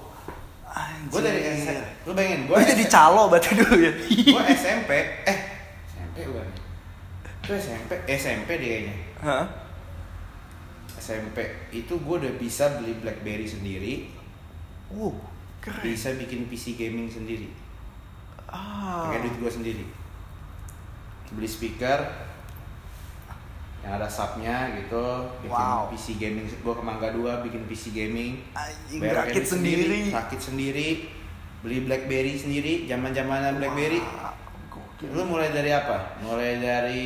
Anjir. 0.66 1.06
gue 1.06 1.20
dari 1.22 1.40
SMP 1.54 1.78
lu 2.02 2.12
bayangin 2.12 2.40
gue 2.44 2.56
jadi 2.58 2.84
calo 2.88 3.30
berarti 3.30 3.54
dulu 3.54 3.74
ya. 3.78 3.92
gue 3.94 4.42
SMP 4.50 4.90
eh 5.22 5.38
SMP 5.86 6.16
bukan 6.26 6.48
itu 7.38 7.52
SMP 7.54 7.90
SMP 8.10 8.48
deh 8.56 8.68
kayaknya 8.68 8.94
Hah? 9.20 9.46
SMP 10.96 11.38
itu 11.70 11.94
gue 11.94 12.16
udah 12.18 12.34
bisa 12.34 12.74
beli 12.74 12.98
BlackBerry 12.98 13.46
sendiri 13.46 14.10
Wow, 14.90 15.14
keren. 15.60 15.78
bisa 15.80 16.10
bikin 16.14 16.50
PC 16.50 16.74
gaming 16.74 17.06
sendiri 17.06 17.46
Ah. 18.46 19.06
pakai 19.06 19.22
duit 19.22 19.36
gue 19.36 19.50
sendiri 19.52 19.84
beli 21.30 21.46
speaker 21.46 22.02
yang 23.84 23.92
ada 23.94 24.08
subnya 24.08 24.56
gitu 24.74 25.04
bikin 25.38 25.52
Wow. 25.52 25.92
PC 25.92 26.16
gaming 26.16 26.48
gue 26.48 26.72
ke 26.72 26.82
Mangga 26.82 27.08
2 27.10 27.44
bikin 27.44 27.62
PC 27.64 27.92
gaming 27.92 28.40
Anjing 28.50 29.00
rakit 29.04 29.36
edit 29.36 29.46
sendiri. 29.46 30.00
rakit 30.08 30.40
sendiri 30.40 30.88
beli 31.60 31.78
BlackBerry 31.82 32.32
sendiri 32.34 32.72
zaman 32.84 33.12
zamanan 33.12 33.56
BlackBerry 33.56 34.00
gokil. 34.68 35.08
lu 35.10 35.22
mulai 35.26 35.48
dari 35.48 35.70
apa 35.70 36.16
mulai 36.18 36.56
dari 36.56 37.04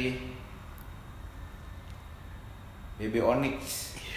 BB 2.96 3.14
Onyx 3.20 3.58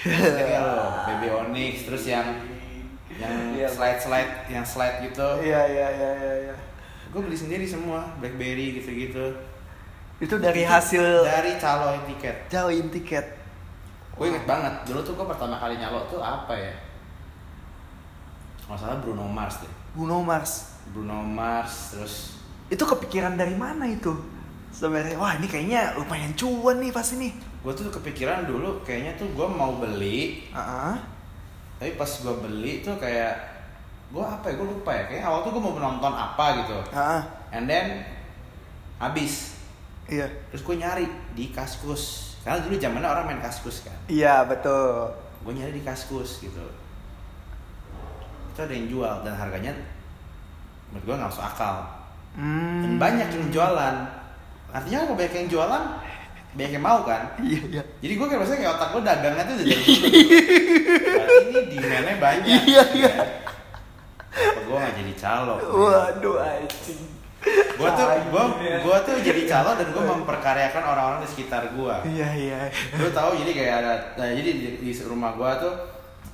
lo, 0.04 0.78
BB 1.06 1.24
Onyx 1.32 1.74
terus 1.84 2.06
yang 2.08 2.26
yang 3.12 3.54
Iya. 3.54 3.70
slide 3.70 4.00
slide 4.00 4.34
yang 4.48 4.64
slide 4.64 4.98
gitu 5.04 5.28
Iya 5.40 5.62
iya 5.68 5.88
iya 5.92 6.10
iya 6.16 6.34
iya. 6.44 6.56
gue 7.08 7.22
beli 7.22 7.36
sendiri 7.36 7.66
semua 7.66 8.10
BlackBerry 8.18 8.80
gitu-gitu 8.80 9.34
Itu 10.22 10.38
dari 10.38 10.62
hasil 10.62 11.26
dari 11.26 11.58
calo 11.58 11.98
tiket 12.06 12.46
jauhin 12.48 12.88
tiket. 12.88 13.26
gue 14.12 14.26
inget 14.30 14.46
banget 14.46 14.70
dulu 14.86 15.02
tuh 15.02 15.18
gue 15.18 15.26
pertama 15.26 15.58
kali 15.58 15.76
nyalo 15.76 16.06
tuh 16.06 16.22
apa 16.22 16.54
ya 16.54 16.74
masalah 18.70 19.02
Bruno 19.02 19.26
Mars 19.26 19.60
deh 19.60 19.72
Bruno 19.92 20.22
Mars. 20.22 20.78
Bruno 20.94 21.20
Mars 21.20 21.74
terus 21.92 22.16
Itu 22.70 22.86
kepikiran 22.86 23.36
dari 23.36 23.52
mana 23.52 23.84
itu? 23.84 24.14
Sebenarnya 24.72 25.18
wah 25.18 25.36
ini 25.36 25.44
kayaknya 25.46 25.98
lumayan 25.98 26.32
cuan 26.32 26.80
nih 26.80 26.94
pas 26.94 27.04
ini. 27.12 27.34
gue 27.62 27.74
tuh 27.74 27.92
kepikiran 27.92 28.46
dulu 28.46 28.82
kayaknya 28.82 29.14
tuh 29.16 29.28
gue 29.28 29.44
mau 29.46 29.76
beli 29.76 30.48
Ah. 30.50 30.96
tapi 31.78 31.94
pas 31.94 32.08
gue 32.08 32.36
beli 32.40 32.82
tuh 32.82 32.96
kayak 32.96 33.38
gue 34.10 34.22
apa 34.22 34.46
ya 34.48 34.54
gue 34.56 34.68
lupa 34.68 34.92
ya 34.92 35.04
kayak 35.08 35.24
awal 35.24 35.40
tuh 35.42 35.52
gue 35.52 35.62
mau 35.62 35.74
nonton 35.74 36.10
apa 36.10 36.46
gitu 36.64 36.78
Ah. 36.90 37.22
and 37.52 37.66
then 37.66 38.02
habis 38.98 39.51
Iya. 40.12 40.28
terus 40.50 40.62
gue 40.62 40.76
nyari 40.76 41.06
di 41.32 41.50
kaskus 41.50 42.36
karena 42.42 42.60
dulu 42.60 42.76
zamannya 42.76 43.08
orang 43.08 43.26
main 43.26 43.40
kaskus 43.40 43.82
kan 43.82 43.96
Iya 44.06 44.44
betul. 44.44 45.08
gue 45.42 45.54
nyari 45.54 45.72
di 45.72 45.82
kaskus 45.82 46.38
gitu 46.40 46.60
itu 48.48 48.60
ada 48.60 48.70
yang 48.70 48.88
jual 48.88 49.16
dan 49.22 49.34
harganya 49.34 49.72
menurut 50.90 51.04
gue 51.06 51.16
nggak 51.16 51.30
masuk 51.30 51.46
akal 51.46 51.76
Hmm. 52.32 52.80
dan 52.80 52.92
banyak 52.98 53.28
yang 53.30 53.48
jualan 53.50 53.96
artinya 54.70 55.04
kalau 55.04 55.16
banyak 55.16 55.36
yang 55.38 55.50
jualan 55.50 55.84
banyak 56.52 56.72
yang 56.72 56.80
mau 56.82 57.04
kan 57.04 57.28
Iya 57.38 57.60
iya. 57.70 57.84
jadi 58.00 58.14
gue 58.14 58.24
kayak 58.26 58.42
rasanya 58.42 58.60
kayak 58.62 58.74
otak 58.74 58.90
gue 58.90 59.02
dagangnya 59.04 59.44
tuh 59.44 59.56
dulu 59.58 59.68
berarti 61.52 61.60
ini 61.70 61.76
demandnya 61.78 62.16
banyak 62.18 62.60
Iya, 62.62 62.84
iya. 62.94 63.12
apa 64.32 64.60
gue 64.62 64.78
nggak 64.78 64.96
jadi 64.98 65.14
calo 65.18 65.56
Waduh 65.62 66.36
anjing. 66.40 67.04
Gue 67.42 67.90
tuh 67.90 68.06
gue 68.30 68.44
Iya. 68.62 68.78
gue 68.86 68.98
tuh 69.02 69.16
jadi 69.20 69.42
calo 69.50 69.74
dan 69.74 69.90
gue 69.90 70.04
memperkaryakan 70.06 70.84
orang-orang 70.86 71.20
di 71.26 71.30
sekitar 71.30 71.74
gue 71.74 71.96
Iya 72.06 72.30
iya. 72.38 72.60
lu 72.96 73.10
tahu 73.10 73.34
jadi 73.36 73.52
kayak 73.52 73.76
ada 73.82 73.94
nah, 74.16 74.30
jadi 74.30 74.50
di, 74.54 74.68
di 74.80 74.92
rumah 75.02 75.34
gua 75.34 75.58
tuh 75.58 75.74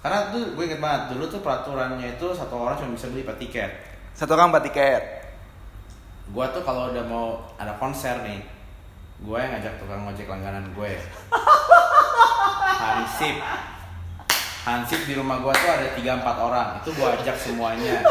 karena 0.04 0.28
tuh 0.30 0.52
gue 0.52 0.64
inget 0.64 0.84
banget 0.84 1.16
dulu 1.16 1.24
tuh 1.28 1.40
peraturannya 1.40 2.20
itu 2.20 2.28
satu 2.32 2.60
orang 2.60 2.76
cuma 2.76 2.92
bisa 2.94 3.08
beli 3.08 3.24
empat 3.24 3.40
tiket 3.40 3.72
Satu 4.12 4.34
orang 4.34 4.52
empat 4.52 4.64
tiket. 4.68 5.04
gua 6.28 6.52
tuh 6.52 6.60
kalau 6.62 6.92
udah 6.92 7.06
mau 7.08 7.28
ada 7.56 7.72
konser 7.80 8.20
nih 8.28 8.44
gue 9.18 9.38
yang 9.40 9.52
ngajak 9.56 9.80
tukang 9.80 10.04
ojek 10.04 10.28
langganan 10.28 10.68
gue 10.76 10.92
Hansip 12.78 13.38
Hansip 14.62 15.02
di 15.08 15.16
rumah 15.16 15.40
gua 15.40 15.56
tuh 15.56 15.72
ada 15.72 15.88
tiga 15.96 16.20
empat 16.20 16.36
orang 16.36 16.84
itu 16.84 16.92
gua 16.94 17.16
ajak 17.16 17.40
semuanya 17.40 18.04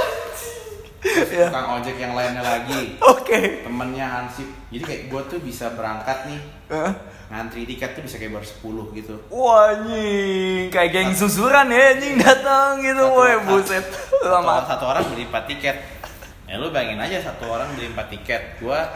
Iya. 1.06 1.46
tukang 1.48 1.68
ojek 1.76 1.96
yang 1.96 2.12
lainnya 2.12 2.40
lagi 2.40 2.98
Oke. 3.00 3.62
temennya 3.62 4.04
Hansip 4.04 4.48
jadi 4.68 4.82
kayak 4.82 5.02
gua 5.06 5.22
tuh 5.24 5.38
bisa 5.38 5.70
berangkat 5.72 6.26
nih 6.26 6.40
Hah? 6.68 6.92
ngantri 7.26 7.62
tiket 7.64 7.94
tuh 7.94 8.02
bisa 8.02 8.16
kayak 8.16 8.32
baru 8.32 8.46
10 8.46 8.96
gitu 8.96 9.14
Wah 9.28 9.70
anjing, 9.72 10.66
kayak 10.68 10.90
geng 10.92 11.10
susuran 11.12 11.66
ya 11.68 11.92
anjing 11.92 12.14
datang 12.16 12.78
gitu, 12.80 13.00
Satu- 13.00 13.16
woi 13.16 13.32
satu- 13.32 13.46
buset. 13.48 13.84
satu, 13.84 14.16
Lama. 14.24 14.54
satu 14.62 14.84
orang 14.84 15.04
beli 15.06 15.24
4 15.24 15.46
tiket 15.46 15.76
ya 16.44 16.54
lu 16.56 16.68
bayangin 16.68 16.98
aja 17.00 17.18
satu 17.24 17.48
orang 17.48 17.70
beli 17.72 17.90
4 17.90 18.06
tiket 18.08 18.42
gua 18.58 18.86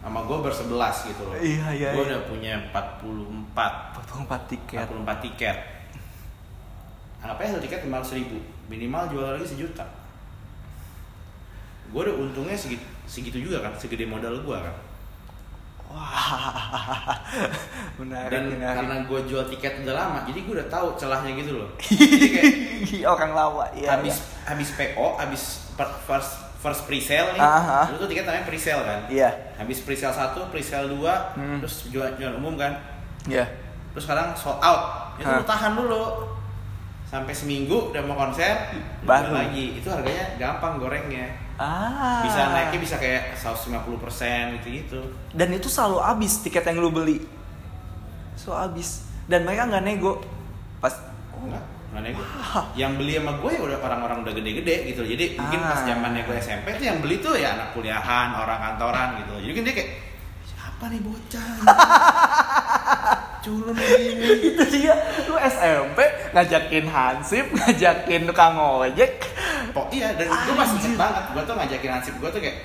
sama 0.00 0.22
gua 0.22 0.38
bersebelas 0.40 1.04
gitu 1.04 1.22
loh 1.22 1.34
Iya, 1.36 1.66
iya, 1.72 1.88
gua 1.92 2.02
iya. 2.02 2.08
udah 2.08 2.20
punya 2.24 2.52
44 2.66 3.54
Potong 3.92 4.20
empat 4.24 4.42
tiket. 4.46 4.78
44 4.80 5.18
tiket 5.20 5.56
anggapnya 7.20 7.46
satu 7.52 7.62
tiket 7.62 7.80
500 7.84 8.16
ribu 8.16 8.38
minimal 8.66 9.02
jual 9.06 9.26
lagi 9.28 9.44
sejuta 9.44 9.84
gua 11.88 12.04
udah 12.04 12.16
untungnya 12.20 12.54
segitu, 12.54 12.84
segitu 13.04 13.40
juga 13.40 13.60
kan 13.60 13.72
segede 13.74 14.04
modal 14.04 14.36
gua 14.40 14.60
kan 14.60 14.76
Wah, 15.90 17.10
menarik, 17.98 18.30
dan 18.30 18.42
menarik. 18.46 18.76
karena 18.78 18.96
gua 19.10 19.20
jual 19.26 19.44
tiket 19.48 19.82
udah 19.82 19.94
lama 19.96 20.18
jadi 20.22 20.38
gua 20.42 20.54
udah 20.62 20.68
tahu 20.70 20.88
celahnya 20.94 21.34
gitu 21.34 21.58
loh 21.58 21.68
jadi 21.82 22.28
kayak 22.30 22.52
orang 23.04 23.32
lama, 23.32 23.64
iya. 23.72 23.88
habis 23.92 24.16
habis 24.44 24.70
PO, 24.72 25.06
habis 25.16 25.42
first 26.04 26.32
first 26.60 26.84
pre-sale 26.84 27.32
nih. 27.32 27.40
Aha. 27.40 27.88
Dulu 27.88 28.04
tuh 28.04 28.08
tiket 28.12 28.28
namanya 28.28 28.44
pre-sale 28.44 28.84
kan. 28.84 29.00
Iya. 29.08 29.32
Habis 29.56 29.80
pre-sale 29.80 30.12
1, 30.12 30.52
pre-sale 30.52 30.92
2, 30.92 31.00
Hmm. 31.32 31.56
terus 31.56 31.88
jual 31.88 32.04
jual 32.14 32.36
umum 32.36 32.52
kan. 32.54 32.76
Iya. 33.24 33.48
Terus 33.96 34.04
sekarang 34.04 34.36
sold 34.36 34.60
out. 34.60 35.16
Itu 35.16 35.24
Hah. 35.24 35.40
lu 35.40 35.44
tahan 35.44 35.72
dulu. 35.72 36.04
Sampai 37.08 37.32
seminggu 37.32 37.88
udah 37.88 38.04
mau 38.04 38.12
konser, 38.14 38.76
Baru. 39.02 39.32
lagi. 39.32 39.80
Itu 39.80 39.88
harganya 39.88 40.36
gampang 40.36 40.76
gorengnya. 40.76 41.32
Ah. 41.60 42.24
Bisa 42.24 42.40
naiknya 42.48 42.80
bisa 42.80 42.96
kayak 42.96 43.36
150% 43.36 43.84
gitu-gitu. 44.56 45.00
Dan 45.30 45.52
itu 45.52 45.68
selalu 45.68 46.00
habis 46.00 46.40
tiket 46.40 46.64
yang 46.64 46.80
lu 46.80 46.88
beli. 46.88 47.20
Selalu 48.32 48.56
habis. 48.64 49.04
Dan 49.28 49.44
mereka 49.44 49.68
nggak 49.68 49.84
nego. 49.84 50.24
Pas 50.80 50.96
Oh, 51.30 51.44
enggak, 51.44 51.60
enggak 51.92 52.02
nego. 52.02 52.22
Yang 52.72 52.92
beli 52.96 53.12
sama 53.14 53.32
gue 53.36 53.50
ya 53.52 53.60
udah 53.60 53.78
orang-orang 53.78 54.18
udah 54.24 54.32
gede-gede 54.32 54.76
gitu. 54.88 55.02
Jadi 55.04 55.36
mungkin 55.36 55.60
pas 55.60 55.80
Ah. 55.80 55.86
zamannya 55.86 56.24
gue 56.24 56.36
SMP 56.38 56.66
tuh 56.74 56.84
yang 56.88 56.98
beli 56.98 57.20
tuh 57.20 57.36
ya 57.36 57.52
anak 57.52 57.76
kuliahan, 57.76 58.32
orang 58.34 58.58
kantoran 58.58 59.08
gitu. 59.20 59.34
Jadi 59.38 59.52
kan 59.52 59.62
dia 59.62 59.74
kayak 59.76 59.90
siapa 60.48 60.84
nih 60.88 61.00
bocah? 61.04 61.48
Culun 63.40 63.72
ini. 63.72 64.52
itu 64.52 64.62
dia 64.68 64.92
lu 65.24 65.36
SMP 65.40 65.96
ngajakin 66.32 66.84
Hansip, 66.88 67.48
ngajakin 67.48 68.28
tukang 68.28 68.52
ojek. 68.56 69.29
Pok 69.70 69.86
iya 69.94 70.08
dan 70.18 70.26
gue 70.26 70.54
masih 70.54 70.76
inget 70.82 70.94
banget. 70.98 71.24
Gue 71.34 71.42
tuh 71.46 71.54
ngajakin 71.54 71.90
Hansip 71.94 72.14
gue 72.18 72.30
tuh 72.30 72.40
kayak 72.42 72.56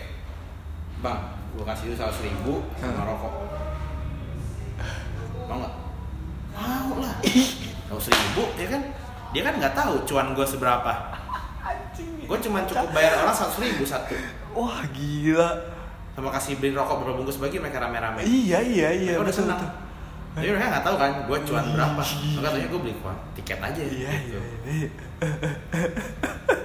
bang, 1.03 1.19
gue 1.53 1.65
kasih 1.65 1.85
lu 1.91 1.95
seratus 1.95 2.19
ribu 2.25 2.53
sama 2.81 3.03
rokok. 3.05 3.33
Mau 5.45 5.57
nggak? 5.61 5.73
Mau 6.55 6.91
lah. 6.97 7.15
Seratus 7.85 8.07
ribu 8.09 8.43
ya 8.57 8.67
kan? 8.73 8.81
Dia 9.35 9.41
kan 9.45 9.53
nggak 9.59 9.73
tahu 9.75 9.93
cuan 10.07 10.33
gue 10.33 10.45
seberapa. 10.47 10.91
Gue 12.25 12.37
cuma 12.41 12.65
cukup 12.65 12.89
bayar 12.89 13.21
orang 13.21 13.35
seratus 13.35 13.59
ribu 13.61 13.83
satu. 13.85 14.17
Wah, 14.57 14.81
gila. 14.95 15.75
sama 16.15 16.31
kasih 16.31 16.55
beli 16.63 16.71
rokok 16.71 17.03
berapa 17.03 17.19
bungkus 17.19 17.43
bagi 17.43 17.59
mereka 17.59 17.83
rame-rame. 17.83 18.23
Iya, 18.23 18.63
iya, 18.63 18.87
iya. 18.95 19.13
Mereka 19.19 19.27
udah 19.27 19.35
betul, 19.35 19.43
senang. 19.43 19.59
betul. 19.59 19.83
Jadi 20.35 20.47
mereka 20.47 20.67
nggak 20.71 20.85
tahu 20.87 20.95
kan, 20.95 21.11
gue 21.27 21.37
cuan 21.43 21.65
berapa. 21.75 22.03
Maka 22.03 22.47
katanya 22.47 22.67
gue 22.71 22.79
beli 22.79 22.95
kuan 23.03 23.17
tiket 23.35 23.59
aja. 23.59 23.81
Iya, 23.83 24.09
gitu. 24.23 24.39
iya, 24.39 24.39
iya. 24.71 24.89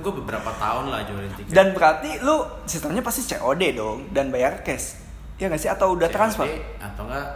Itu 0.00 0.08
gue 0.08 0.14
beberapa 0.24 0.48
tahun 0.56 0.88
lah 0.88 1.04
jualin 1.04 1.28
tiket. 1.36 1.52
Dan 1.52 1.76
berarti 1.76 2.24
lu 2.24 2.40
sistemnya 2.64 3.04
pasti 3.04 3.28
COD 3.28 3.76
dong 3.76 4.08
dan 4.10 4.32
bayar 4.32 4.64
cash. 4.64 4.96
Ya 5.36 5.52
nggak 5.52 5.60
sih 5.60 5.68
atau 5.68 5.92
udah 5.92 6.08
COD 6.08 6.16
transfer? 6.16 6.48
Atau 6.80 7.04
enggak? 7.04 7.28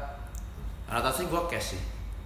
Rata 0.89 1.13
sih 1.13 1.29
gue 1.29 1.43
cash 1.45 1.77
sih. 1.77 1.81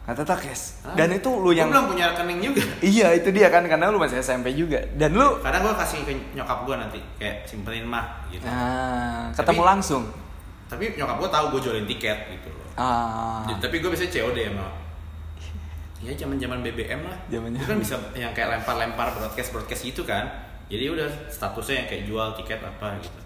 Kata 0.06 0.24
cash. 0.24 0.80
Ah, 0.86 0.96
Dan 0.96 1.12
itu 1.12 1.28
lu 1.28 1.50
yang 1.52 1.68
belum 1.68 1.92
punya 1.92 2.14
rekening 2.14 2.40
juga. 2.40 2.62
Iya, 2.94 3.12
itu 3.12 3.28
dia 3.28 3.50
kan 3.50 3.66
karena 3.66 3.90
lu 3.90 3.98
masih 3.98 4.22
SMP 4.22 4.54
juga. 4.54 4.78
Dan 4.96 5.12
lu 5.12 5.36
Kadang 5.42 5.66
gue 5.68 5.74
kasih 5.74 6.06
ke 6.06 6.14
nyokap 6.32 6.64
gue 6.64 6.76
nanti 6.78 6.98
kayak 7.20 7.44
simpenin 7.44 7.84
mah 7.84 8.24
gitu. 8.30 8.46
ah, 8.46 9.28
ketemu 9.34 9.58
Tapi- 9.58 9.68
langsung. 9.68 10.06
Tapi 10.70 10.96
nyokap 10.96 11.18
gue 11.18 11.28
tahu 11.28 11.44
gue 11.52 11.60
jualin 11.60 11.84
tiket 11.84 12.18
gitu 12.30 12.48
loh. 12.54 12.68
Ah. 12.78 13.42
Jadi- 13.44 13.60
Tapi 13.68 13.74
gue 13.82 13.90
biasanya 13.90 14.12
COD 14.14 14.38
emang. 14.48 14.70
Ya 14.70 14.87
zaman 15.98 16.38
zaman 16.38 16.58
BBM 16.62 17.00
lah. 17.02 17.18
Zaman-zaman. 17.26 17.58
Itu 17.58 17.66
kan 17.66 17.78
bisa 17.82 17.94
yang 18.14 18.30
kayak 18.30 18.48
lempar-lempar 18.58 19.10
broadcast 19.14 19.50
broadcast 19.50 19.82
gitu 19.82 20.06
kan. 20.06 20.24
Jadi 20.68 20.84
udah 20.88 21.08
statusnya 21.26 21.84
yang 21.84 21.88
kayak 21.90 22.04
jual 22.06 22.28
tiket 22.38 22.60
apa 22.60 22.94
gitu. 23.02 23.20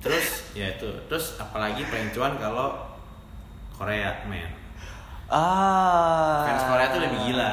Terus 0.00 0.26
ya 0.54 0.72
itu. 0.72 0.88
Terus 1.10 1.36
apalagi 1.36 1.84
paling 1.90 2.08
cuan 2.14 2.38
kalau 2.38 2.78
Korea 3.76 4.24
men. 4.26 4.48
Ah. 5.28 6.46
Fans 6.48 6.64
Korea 6.72 6.86
tuh 6.88 7.00
lebih 7.04 7.18
gila. 7.28 7.52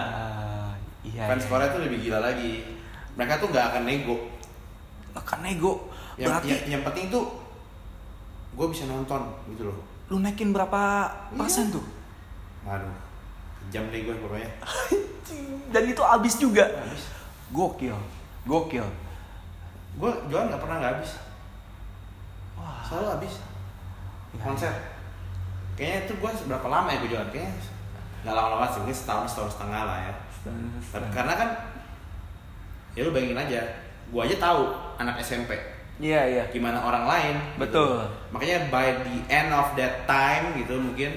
Iya. 1.04 1.24
Fans 1.28 1.44
iya. 1.44 1.50
Korea 1.52 1.68
tuh 1.70 1.82
lebih 1.84 1.98
gila 2.00 2.20
lagi. 2.24 2.64
Mereka 3.16 3.44
tuh 3.44 3.48
nggak 3.52 3.66
akan 3.74 3.84
nego. 3.84 4.16
Akan 5.12 5.40
nego. 5.44 5.92
Yang, 6.16 6.30
Berarti 6.32 6.48
yang, 6.48 6.80
yang 6.80 6.84
penting 6.88 7.12
tuh 7.12 7.26
gue 8.56 8.68
bisa 8.72 8.88
nonton 8.88 9.20
gitu 9.52 9.68
loh. 9.68 9.80
lu 10.08 10.24
naikin 10.24 10.54
berapa 10.56 11.12
persen 11.36 11.68
Iya. 11.68 11.76
tuh? 11.76 11.86
Waduh, 12.64 12.94
jam 13.70 13.84
deh 13.90 14.02
gue 14.04 14.16
pokoknya. 14.18 14.50
Dan 15.70 15.84
itu 15.86 16.02
habis 16.02 16.36
juga. 16.38 16.66
Habis. 16.66 17.04
Gokil. 17.52 17.96
Gokil. 18.46 18.86
Gue 19.96 20.12
jualan 20.28 20.48
nggak 20.50 20.62
pernah 20.62 20.78
nggak 20.80 20.94
habis. 21.00 21.12
Wah. 22.56 22.80
Selalu 22.86 23.08
habis. 23.20 23.34
Iya, 24.32 24.40
Konser. 24.44 24.74
Kayaknya 25.76 25.98
itu 26.08 26.14
gue 26.16 26.32
berapa 26.48 26.68
lama 26.72 26.88
ya 26.92 26.98
gue 27.04 27.10
jualan? 27.12 27.30
Kayaknya 27.32 27.52
nggak 28.26 28.36
lama-lama 28.36 28.66
sih, 28.66 28.80
mungkin 28.82 28.98
setahun 28.98 29.26
setahun 29.30 29.52
setengah 29.60 29.82
lah 29.86 29.98
ya. 30.02 30.14
Tapi 30.94 31.08
karena 31.14 31.34
kan 31.36 31.50
ya 32.96 33.02
lu 33.06 33.12
bayangin 33.12 33.38
aja, 33.38 33.62
gue 34.10 34.22
aja 34.22 34.36
tahu 34.40 34.62
anak 34.98 35.20
SMP 35.20 35.52
Iya, 35.96 36.22
iya. 36.28 36.44
gimana 36.52 36.80
orang 36.84 37.08
lain. 37.08 37.36
gitu. 37.40 37.60
Betul. 37.64 38.04
Makanya 38.36 38.68
by 38.68 38.88
the 39.00 39.16
end 39.32 39.50
of 39.56 39.72
that 39.80 40.04
time 40.04 40.52
gitu 40.60 40.76
mungkin 40.76 41.16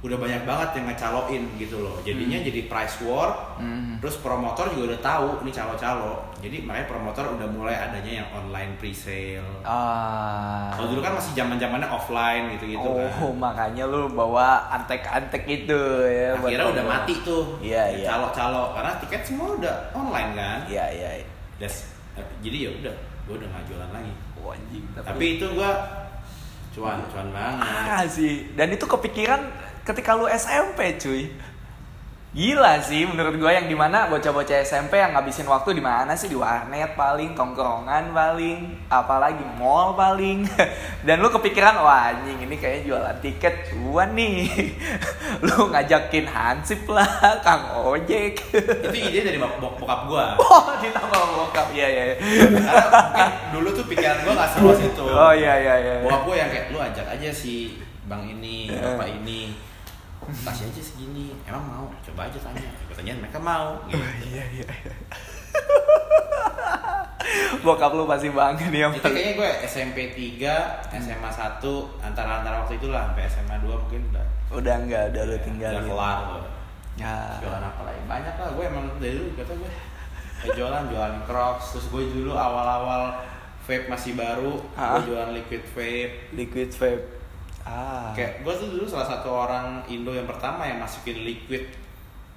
udah 0.00 0.16
banyak 0.16 0.48
banget 0.48 0.80
yang 0.80 0.86
ngecaloin 0.88 1.42
gitu 1.60 1.76
loh. 1.84 2.00
Jadinya 2.00 2.40
Hmm. 2.40 2.46
jadi 2.48 2.60
price 2.72 3.04
war. 3.04 3.60
Hmm. 3.60 4.00
Terus 4.00 4.16
promotor 4.24 4.72
juga 4.72 4.96
udah 4.96 5.00
tahu 5.04 5.28
nih 5.44 5.52
calo-calo. 5.52 6.24
Jadi 6.40 6.64
makanya 6.64 6.88
promotor 6.88 7.24
udah 7.36 7.44
mulai 7.52 7.76
adanya 7.76 8.24
yang 8.24 8.28
online 8.32 8.80
pre-sale. 8.80 9.44
Ah. 9.60 10.72
Kalau 10.72 10.88
dulu 10.88 11.04
kan 11.04 11.20
masih 11.20 11.36
zaman-zamannya 11.36 11.84
offline 11.84 12.48
gitu-gitu 12.56 12.80
oh, 12.80 12.96
kan. 12.96 13.12
makanya 13.44 13.84
lu 13.84 14.08
bawa 14.08 14.72
antek-antek 14.72 15.44
itu 15.44 15.80
ya. 16.08 16.32
Akhirnya 16.32 16.68
udah 16.72 16.84
promo. 16.88 16.96
mati 16.96 17.14
tuh. 17.20 17.44
Iya, 17.60 17.82
iya. 18.00 18.06
Calo-calo 18.08 18.72
karena 18.72 18.92
tiket 19.04 19.22
semua 19.28 19.52
udah 19.52 19.76
online 19.92 20.32
kan. 20.32 20.58
Iya, 20.64 20.84
iya. 20.96 21.10
iya. 21.20 21.28
Das- 21.60 21.92
jadi 22.40 22.56
ya 22.56 22.70
udah, 22.72 22.94
gue 23.28 23.34
udah 23.36 23.48
nggak 23.52 23.64
jualan 23.68 23.90
lagi. 23.92 24.12
Oh, 24.40 24.56
anjing, 24.56 24.84
Tapi 24.96 25.36
itu 25.36 25.44
gua 25.52 25.76
cuan, 26.72 27.04
cuan 27.12 27.28
banget. 27.28 27.60
Ah 27.84 28.04
sih, 28.08 28.48
dan 28.56 28.72
itu 28.72 28.88
kepikiran 28.88 29.40
ketika 29.82 30.12
lu 30.12 30.26
SMP 30.26 30.96
cuy. 30.96 31.30
Gila 32.30 32.78
sih 32.78 33.02
menurut 33.02 33.42
gua 33.42 33.50
yang 33.50 33.66
di 33.66 33.74
mana 33.74 34.06
bocah-bocah 34.06 34.62
SMP 34.62 35.02
yang 35.02 35.18
ngabisin 35.18 35.50
waktu 35.50 35.74
di 35.74 35.82
mana 35.82 36.14
sih 36.14 36.30
di 36.30 36.38
warnet 36.38 36.94
paling, 36.94 37.34
tongkrongan 37.34 38.14
paling, 38.14 38.86
apalagi 38.86 39.42
mall 39.58 39.98
paling. 39.98 40.46
Dan 41.06 41.18
lu 41.18 41.26
kepikiran 41.26 41.82
wah 41.82 42.14
anjing 42.14 42.38
ini 42.38 42.54
kayaknya 42.54 42.86
jualan 42.86 43.18
tiket 43.18 43.66
cuan 43.66 44.14
nih. 44.14 44.46
lu 45.42 45.74
ngajakin 45.74 46.30
Hansip 46.30 46.86
lah, 46.86 47.10
Kang 47.44 47.66
Ojek. 47.82 48.38
itu 48.54 48.94
ide 48.94 49.26
dari 49.26 49.38
bok 49.42 49.58
bok- 49.58 49.82
bokap 49.82 50.06
gua. 50.06 50.38
oh, 50.38 50.78
ditambah 50.78 51.22
bokap. 51.34 51.74
Iya 51.74 51.86
iya. 51.90 52.02
iya. 52.14 52.16
Karena 52.62 52.86
mungkin 53.10 53.26
dulu 53.58 53.68
tuh 53.74 53.84
pikiran 53.90 54.22
gua 54.22 54.38
nggak 54.38 54.50
seluas 54.54 54.78
itu. 54.78 55.02
Oh 55.02 55.34
iya 55.34 55.58
iya 55.58 55.74
iya. 55.82 55.94
Bokap 56.06 56.22
gua 56.22 56.36
yang 56.38 56.50
kayak 56.54 56.70
lu 56.70 56.78
ajak 56.78 57.10
aja 57.10 57.30
si 57.34 57.74
bang 58.06 58.22
ini, 58.38 58.70
Iya. 58.70 58.94
bapak 58.94 59.10
ini. 59.18 59.66
Kasih 60.20 60.68
aja 60.68 60.82
segini, 60.84 61.32
emang 61.42 61.64
mau? 61.64 61.86
Coba 62.04 62.28
aja 62.28 62.38
tanya. 62.38 62.70
Katanya 62.86 63.18
mereka 63.18 63.40
mau. 63.40 63.80
Gitu. 63.88 63.98
Iya 64.30 64.44
iya. 64.52 64.66
iya. 64.68 64.90
Bokap 67.64 67.92
lu 67.92 68.08
pasti 68.08 68.32
bangga 68.32 68.72
nih 68.72 68.80
yang 68.80 68.92
itu 68.96 69.04
kayaknya 69.04 69.32
gue 69.36 69.50
SMP 69.68 69.96
3 70.40 70.96
SMA 70.96 71.30
1 71.30 71.60
antara 72.00 72.40
antara 72.40 72.64
waktu 72.64 72.80
itulah 72.80 73.12
sampai 73.12 73.28
SMA 73.28 73.56
2 73.60 73.68
mungkin 73.68 74.02
udah 74.10 74.24
udah 74.50 74.74
enggak 74.80 75.02
udah 75.12 75.22
lu 75.28 75.36
tinggal 75.44 75.70
udah 75.76 75.84
kelar 75.84 76.18
tuh 76.26 76.44
Ya. 76.98 77.38
jualan 77.40 77.64
apa 77.64 77.80
lagi 77.86 78.02
banyak 78.04 78.34
lah 78.36 78.48
gue 78.52 78.64
emang 78.66 78.84
dari 79.00 79.14
dulu 79.16 79.30
kata 79.38 79.52
gue 79.56 79.70
jualan 80.52 80.84
jualan 80.90 81.16
crocs 81.24 81.64
terus 81.72 81.86
gue 81.88 82.02
dulu 82.12 82.32
awal-awal 82.34 83.24
vape 83.64 83.88
masih 83.88 84.12
baru 84.18 84.60
Hah? 84.76 85.00
gue 85.00 85.12
jualan 85.12 85.30
liquid 85.32 85.64
vape 85.72 86.12
Liquid 86.34 86.70
vape. 86.76 87.04
Ah. 87.62 88.10
kayak 88.10 88.40
gue 88.40 88.52
tuh 88.52 88.68
dulu 88.70 88.84
salah 88.84 89.04
satu 89.06 89.28
orang 89.28 89.78
Indo 89.84 90.10
yang 90.10 90.24
pertama 90.24 90.64
yang 90.64 90.78
masukin 90.78 91.20
liquid 91.20 91.68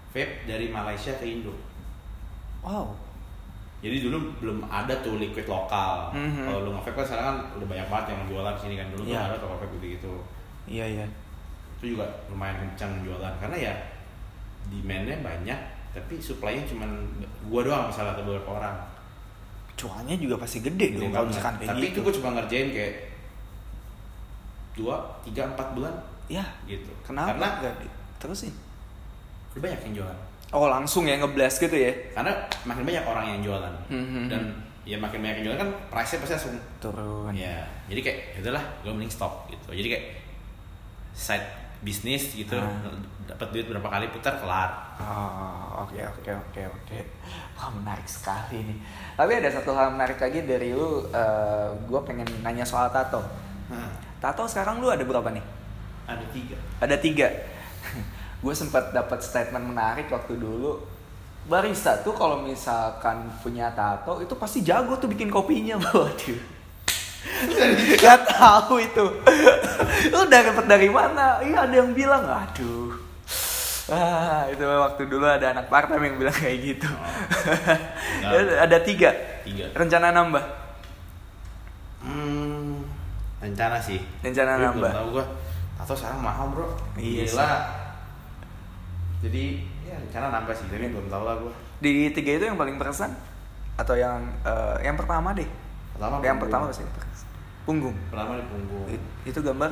vape 0.10 0.44
dari 0.44 0.68
Malaysia 0.68 1.14
ke 1.14 1.26
Indo 1.26 1.56
Wow. 2.60 2.96
jadi 3.80 4.00
dulu 4.02 4.18
belum 4.38 4.58
ada 4.64 4.96
tuh 4.98 5.16
liquid 5.18 5.44
lokal 5.46 6.12
Mhm. 6.12 6.44
kalau 6.44 6.60
lu 6.62 6.72
nge-vape 6.72 6.96
kan 6.96 7.06
sekarang 7.06 7.26
kan 7.26 7.38
udah 7.54 7.68
banyak 7.68 7.88
banget 7.88 8.06
yang 8.10 8.22
jualan 8.26 8.56
sini 8.58 8.76
kan 8.76 8.88
dulu 8.90 9.04
Iya. 9.04 9.16
tuh 9.18 9.26
ada 9.26 9.38
toko 9.38 9.56
vape 9.58 9.76
gitu 9.80 10.14
Iya 10.66 10.86
iya. 10.90 11.06
itu 11.76 11.92
juga 11.92 12.08
lumayan 12.28 12.56
kencang 12.62 13.04
jualan 13.04 13.34
karena 13.38 13.58
ya 13.62 13.74
demandnya 14.66 15.20
banyak 15.20 15.60
tapi 15.92 16.16
supply-nya 16.18 16.64
cuman 16.66 16.90
gua 17.46 17.62
doang 17.62 17.84
misalnya 17.86 18.12
atau 18.14 18.24
beberapa 18.24 18.58
orang 18.58 18.76
Cuannya 19.74 20.16
juga 20.16 20.38
pasti 20.38 20.60
gede 20.60 20.96
Gede 20.96 21.02
dong 21.02 21.12
kalau 21.12 21.28
misalkan 21.28 21.56
kayak 21.58 21.70
tapi 21.70 21.82
gitu. 21.82 21.92
itu 21.92 22.00
gua 22.02 22.14
cuma 22.14 22.30
ngerjain 22.34 22.70
kayak 22.70 22.94
dua 24.74 24.96
tiga 25.22 25.46
empat 25.48 25.74
bulan 25.74 25.94
Ya. 26.26 26.44
gitu 26.64 26.90
Kenapa? 27.02 27.36
karena 27.36 27.48
di- 27.78 27.92
terusin. 28.18 28.54
udah 29.54 29.62
banyak 29.62 29.82
yang 29.86 29.96
jualan 30.00 30.20
Oh 30.50 30.66
langsung 30.66 31.04
ya 31.04 31.18
ngeblast 31.18 31.58
gitu 31.60 31.74
ya? 31.74 31.90
karena 32.12 32.30
makin 32.64 32.84
banyak 32.84 33.02
orang 33.04 33.26
yang 33.28 33.40
jualan 33.44 33.74
Mhm. 33.88 34.30
dan 34.30 34.42
ya 34.84 34.96
makin 34.96 35.20
banyak 35.20 35.36
yang 35.40 35.46
jualan 35.48 35.60
kan 35.60 35.70
price-nya 35.90 36.20
pasti 36.20 36.34
langsung 36.36 36.54
Turun. 36.80 37.32
ya 37.32 37.62
jadi 37.86 38.00
kayak 38.00 38.18
ya 38.32 38.40
udahlah 38.42 38.64
gue 38.80 38.92
mending 38.92 39.10
stop 39.10 39.46
gitu 39.48 39.68
jadi 39.72 39.88
kayak 39.90 40.06
side 41.12 41.48
bisnis 41.80 42.32
gitu 42.32 42.56
Ah. 42.56 42.70
dapat 43.26 43.48
duit 43.50 43.66
berapa 43.66 43.86
kali 43.88 44.08
putar 44.10 44.38
kelar 44.38 44.72
Oh, 44.96 45.84
oke 45.84 45.98
oke 45.98 46.30
oke 46.30 46.62
oke. 46.64 46.98
Wah 47.56 47.68
menarik 47.68 48.06
sekali 48.06 48.62
nih. 48.62 48.78
Tapi 49.12 49.32
ada 49.36 49.50
satu 49.50 49.74
hal 49.74 49.90
menarik 49.90 50.16
lagi 50.16 50.44
dari 50.44 50.70
lu. 50.70 51.02
gue 51.84 52.00
pengen 52.06 52.30
nanya 52.40 52.62
soal 52.64 52.88
tato. 52.88 53.20
Tato 54.24 54.48
sekarang 54.48 54.80
lu 54.80 54.88
ada 54.88 55.04
berapa 55.04 55.28
nih? 55.36 55.44
ada 56.08 56.24
tiga 56.32 56.56
Ada 56.80 56.96
tiga. 56.96 57.28
gue 58.44 58.54
sempat 58.56 58.96
dapat 58.96 59.20
statement 59.20 59.68
menarik 59.68 60.08
waktu 60.08 60.40
dulu. 60.40 60.80
Barista 61.44 62.00
tuh 62.00 62.16
kalau 62.16 62.40
misalkan 62.40 63.28
punya 63.44 63.68
tato 63.76 64.24
itu 64.24 64.32
pasti 64.40 64.64
jago 64.64 64.96
tuh 64.96 65.12
bikin 65.12 65.28
kopinya, 65.28 65.76
waduh. 65.92 66.40
Gak 68.00 68.20
tahu 68.32 68.80
itu. 68.80 69.06
Lu 70.16 70.18
udah 70.24 70.40
dapat 70.40 70.66
dari 70.72 70.88
mana? 70.88 71.44
Iya 71.44 71.68
ada 71.68 71.76
yang 71.76 71.92
bilang, 71.92 72.24
aduh. 72.24 72.96
Ah, 73.92 74.48
itu 74.48 74.64
waktu 74.64 75.04
dulu 75.12 75.28
ada 75.28 75.52
anak 75.52 75.68
part 75.68 75.92
yang 75.92 76.16
bilang 76.16 76.32
kayak 76.32 76.58
gitu. 76.64 76.88
Enggak. 78.24 78.56
ada 78.64 78.78
tiga. 78.80 79.12
Tiga. 79.44 79.68
Rencana 79.76 80.16
nambah. 80.16 80.63
Rencana 83.44 83.76
sih. 83.78 84.00
Rencana 84.24 84.56
Tapi 84.56 84.64
nambah. 84.66 84.92
Tahu 84.96 85.08
gua. 85.12 85.26
Atau 85.76 85.92
sekarang 85.94 86.24
mahal 86.24 86.48
bro. 86.50 86.68
Iya 86.96 87.28
Gila. 87.28 87.52
Jadi 89.24 89.44
ya 89.84 89.96
rencana 89.96 90.28
nambah 90.32 90.56
sih, 90.56 90.68
tapi 90.68 90.88
belum 90.88 91.08
tahu 91.08 91.24
lah 91.24 91.36
gua. 91.38 91.54
Di 91.80 92.12
tiga 92.12 92.32
itu 92.36 92.46
yang 92.46 92.56
paling 92.56 92.76
berkesan 92.76 93.12
atau 93.76 93.96
yang 93.96 94.20
eh, 94.44 94.76
yang 94.84 94.96
pertama 94.96 95.32
deh? 95.34 95.48
Pertama 95.96 96.20
yang 96.20 96.40
punggung. 96.40 96.42
pertama 96.42 96.64
pasti 96.72 96.84
berkesan. 96.86 97.28
Punggung. 97.64 97.96
Pertama 98.08 98.32
di 98.36 98.46
punggung. 98.48 98.86
It- 98.88 99.10
itu 99.26 99.40
gambar 99.40 99.72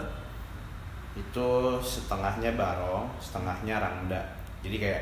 Itu 1.12 1.48
setengahnya 1.78 2.56
barong, 2.56 3.04
setengahnya 3.20 3.84
rangda. 3.84 4.22
Jadi 4.64 4.80
kayak 4.80 5.02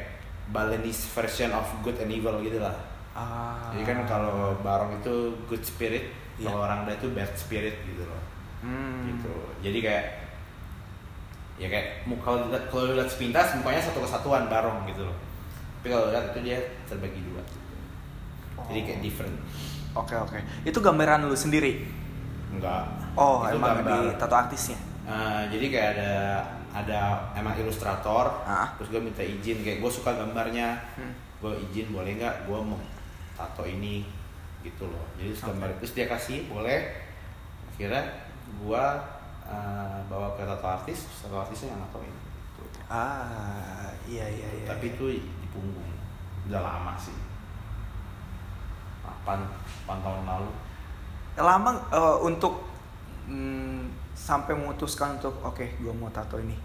Balinese 0.49 1.05
version 1.13 1.53
of 1.53 1.69
good 1.86 1.93
and 2.01 2.10
evil 2.10 2.34
gitu 2.41 2.58
lah. 2.58 2.73
ah. 3.13 3.69
Jadi 3.69 3.86
kan 3.86 3.97
kalau 4.10 4.58
barong 4.58 4.97
itu 4.97 5.13
good 5.45 5.62
spirit, 5.62 6.10
Iya. 6.41 6.49
kalau 6.49 6.65
rangda 6.65 6.97
itu 6.97 7.13
bad 7.13 7.29
spirit 7.38 7.77
gitu 7.86 8.01
loh. 8.01 8.17
Hmm. 8.60 9.08
gitu 9.08 9.32
jadi 9.60 9.80
kayak 9.80 10.06
ya 11.58 11.67
kayak 11.67 11.88
mu- 12.04 12.19
kalau 12.19 12.48
lihat 12.50 13.08
sepintas 13.08 13.56
mukanya 13.56 13.82
satu 13.82 14.00
kesatuan 14.00 14.48
barong 14.48 14.84
gitu 14.86 15.04
loh 15.04 15.15
tapi 15.80 15.88
kalau 15.89 16.08
lihat 16.10 16.32
itu 16.32 16.39
dia 16.45 16.58
terbagi 16.86 17.19
dua 17.24 17.43
jadi 18.67 18.80
kayak 18.86 19.02
different 19.02 19.38
Oke 19.89 20.13
oke. 20.13 20.38
Itu 20.62 20.80
gambaran 20.80 21.26
lu 21.26 21.34
sendiri. 21.34 21.82
enggak 22.54 22.86
Oh, 23.17 23.41
Itu 23.41 23.58
emang 23.58 23.82
gambar. 23.82 23.89
di 23.89 24.00
tato 24.15 24.36
artisnya. 24.38 24.78
Eh, 25.02 25.41
jadi 25.50 25.65
kayak 25.67 25.89
ada 25.98 26.12
ada 26.69 27.00
emang 27.34 27.58
ilustrator 27.58 28.30
Ah. 28.45 28.69
terus 28.78 28.93
gue 28.93 29.02
minta 29.02 29.19
izin 29.19 29.65
kayak 29.65 29.82
gue 29.82 29.89
suka 29.89 30.13
gambarnya 30.13 30.78
Hmm. 30.93 31.10
gue 31.41 31.52
izin 31.65 31.89
boleh 31.89 32.15
nggak 32.15 32.45
gue 32.45 32.60
mau 32.62 32.78
tato 33.34 33.65
ini 33.65 34.06
gitu 34.62 34.86
loh 34.86 35.02
jadi 35.17 35.34
gambar 35.34 35.74
terus 35.82 35.98
dia 35.98 36.06
kasih 36.06 36.45
boleh 36.45 36.93
akhirnya 37.74 38.28
gue 38.57 38.85
eh, 39.45 39.97
bawa 40.09 40.33
ke 40.33 40.43
tato 40.45 40.67
artis 40.67 41.05
tato 41.21 41.38
artisnya 41.38 41.75
yang 41.75 41.81
natoin 41.85 42.13
gitu. 42.57 42.79
Ah, 42.89 43.93
iya 44.09 44.25
iya 44.25 44.47
iya. 44.49 44.65
tapi 44.65 44.97
itu 44.97 45.05
di 45.21 45.47
punggung 45.53 45.93
udah 46.49 46.62
lama 46.65 46.97
sih 46.97 47.13
8, 49.05 49.25
8 49.85 50.05
tahun 50.05 50.23
lalu 50.25 50.49
lama 51.39 51.71
eh, 51.93 52.17
untuk 52.25 52.65
mm, 53.29 53.99
sampai 54.19 54.53
memutuskan 54.57 55.15
untuk 55.15 55.39
oke 55.41 55.63
gue 55.79 55.93
mau 55.95 56.12
tato 56.12 56.35
ini. 56.35 56.57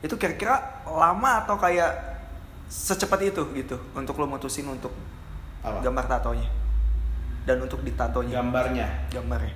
Itu 0.00 0.16
kira-kira 0.16 0.82
lama 0.88 1.44
atau 1.44 1.60
kayak 1.60 1.92
secepat 2.70 3.20
itu 3.28 3.42
gitu 3.52 3.76
untuk 3.92 4.16
lo 4.16 4.24
mutusin 4.30 4.64
untuk 4.64 4.94
apa 5.60 5.84
gambar 5.84 6.06
tatonya 6.08 6.48
dan 7.44 7.60
untuk 7.60 7.84
ditatonya 7.84 8.40
gambarnya 8.40 8.88
gambarnya. 9.12 9.54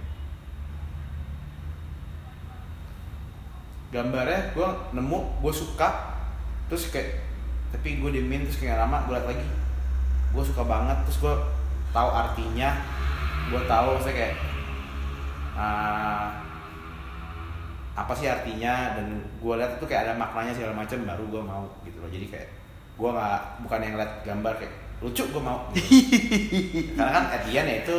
Gambarnya 3.94 4.50
gue 4.58 4.68
nemu 4.90 5.18
gue 5.38 5.52
suka 5.54 6.18
terus 6.66 6.90
kayak 6.90 7.22
tapi 7.70 8.02
gue 8.02 8.10
diemin 8.10 8.42
terus 8.42 8.58
kayak 8.58 8.82
lama 8.82 9.06
gue 9.06 9.14
liat 9.14 9.26
lagi 9.30 9.46
gue 10.34 10.42
suka 10.42 10.66
banget 10.66 10.98
terus 11.06 11.22
gue 11.22 11.34
tahu 11.94 12.08
artinya 12.10 12.74
gue 13.54 13.62
tahu 13.70 13.86
maksudnya 13.94 14.16
kayak 14.18 14.34
ah, 15.54 16.42
apa 17.94 18.10
sih 18.18 18.26
artinya 18.26 18.98
dan 18.98 19.22
gue 19.38 19.54
lihat 19.54 19.78
itu 19.78 19.86
kayak 19.86 20.10
ada 20.10 20.12
maknanya 20.18 20.50
segala 20.50 20.74
macam 20.74 20.98
baru 21.06 21.24
gue 21.30 21.42
mau 21.46 21.64
gitu 21.86 22.02
loh 22.02 22.10
jadi 22.10 22.26
kayak 22.26 22.48
gue 22.98 23.10
nggak 23.14 23.40
bukan 23.62 23.80
yang 23.86 23.94
liat 23.94 24.12
gambar 24.26 24.52
kayak 24.58 24.74
lucu 24.98 25.22
gue 25.30 25.42
mau 25.42 25.70
gitu. 25.70 25.86
karena 26.98 27.10
kan 27.14 27.24
at 27.30 27.46
ya 27.46 27.62
itu 27.62 27.96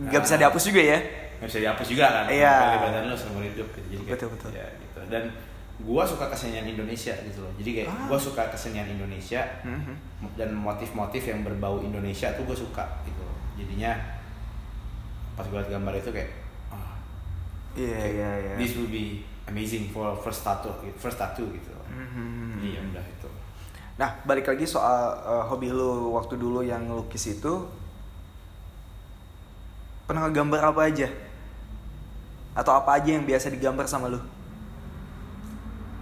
nggak 0.00 0.20
bisa 0.24 0.34
Ah. 0.36 0.40
dihapus 0.40 0.64
juga 0.72 0.80
ya 0.80 0.98
nggak 1.44 1.50
bisa 1.50 1.60
dihapus 1.60 1.86
juga 1.86 2.06
kan 2.08 2.24
Iya. 2.26 2.54
kebebasan 2.72 3.04
lo 3.04 3.14
seumur 3.14 3.44
hidup 3.44 3.68
gitu 3.70 3.86
jadi 3.90 4.02
kayak, 4.02 4.16
Betul, 4.16 4.28
betul. 4.32 4.50
ya 4.50 4.66
gitu 4.74 4.98
dan 5.06 5.24
gua 5.76 6.02
suka 6.02 6.24
kesenian 6.26 6.64
Indonesia 6.64 7.12
gitu 7.20 7.38
loh 7.38 7.52
jadi 7.54 7.70
kayak 7.76 7.88
Ah. 7.90 8.06
gua 8.06 8.16
suka 8.18 8.42
kesenian 8.48 8.88
Indonesia 8.88 9.42
Mhm. 9.60 9.94
dan 10.34 10.50
motif-motif 10.50 11.20
yang 11.22 11.42
berbau 11.42 11.78
Indonesia 11.78 12.32
tuh 12.32 12.44
gue 12.44 12.56
suka 12.56 12.80
gitu 13.02 13.20
loh. 13.20 13.36
jadinya 13.54 13.92
pas 15.34 15.44
gue 15.44 15.54
liat 15.54 15.68
gambar 15.68 15.92
itu 15.94 16.08
kayak 16.08 16.30
ah, 16.70 16.94
iya 17.74 18.00
iya 18.08 18.30
iya 18.40 18.52
this 18.56 18.72
will 18.74 18.88
be 18.88 19.20
amazing 19.44 19.86
for 19.86 20.14
first 20.16 20.40
tattoo 20.40 20.72
gitu, 20.80 20.96
first 20.96 21.18
tattoo 21.18 21.44
gitu 21.50 21.68
loh. 21.68 21.84
Mhm. 21.86 22.56
jadi 22.56 22.68
ya 22.70 22.82
udah 22.88 23.04
itu 23.04 23.28
Nah, 23.94 24.10
balik 24.24 24.42
lagi 24.44 24.64
soal 24.64 25.14
eh, 25.14 25.44
hobi 25.44 25.70
lu 25.70 26.10
waktu 26.10 26.34
dulu 26.34 26.62
yang 26.62 26.82
lukis 26.88 27.30
itu 27.32 27.54
pernah 30.04 30.26
ngegambar 30.26 30.60
apa 30.66 30.80
aja? 30.84 31.06
Atau 32.54 32.72
apa 32.72 32.90
aja 32.94 33.10
yang 33.10 33.22
biasa 33.22 33.50
digambar 33.50 33.84
sama 33.84 34.08
lu? 34.08 34.20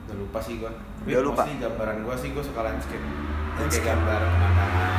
udah 0.02 0.16
lupa 0.18 0.38
sih 0.38 0.54
gue 0.56 0.68
Udah 1.06 1.22
lupa? 1.22 1.42
sih 1.42 1.56
gambaran 1.56 2.04
gue 2.04 2.14
sih 2.18 2.28
gue 2.30 2.42
suka 2.42 2.60
landscape 2.60 3.00
Landscape. 3.54 3.80
kayak 3.80 3.96
gambar 3.96 4.20
pemandangan 4.22 4.90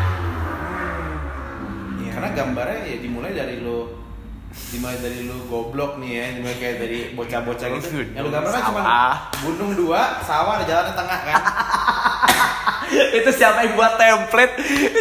Iya. 1.95 2.09
Karena 2.11 2.29
gambarnya 2.33 2.79
ya 2.83 2.97
dimulai 2.97 3.31
dari 3.31 3.55
lo 3.59 4.01
dimulai 4.69 4.97
dari 4.97 5.19
lu 5.23 5.45
goblok 5.45 5.97
nih 5.97 6.11
ya, 6.13 6.25
dimulai 6.31 6.57
kayak 6.57 6.75
dari 6.77 6.99
bocah-bocah 7.11 7.67
gitu. 7.75 7.87
Yang 8.07 8.23
lu 8.23 8.31
gambar 8.31 8.51
kan 8.51 8.61
cuma 8.63 8.81
gunung 9.39 9.71
dua, 9.75 10.01
sawah 10.21 10.57
ada 10.57 10.65
jalan 10.65 10.85
di 10.87 10.95
tengah 10.95 11.19
kan. 11.23 11.35
itu 13.17 13.29
siapa 13.31 13.59
yang 13.63 13.73
buat 13.73 13.93
template? 13.95 14.53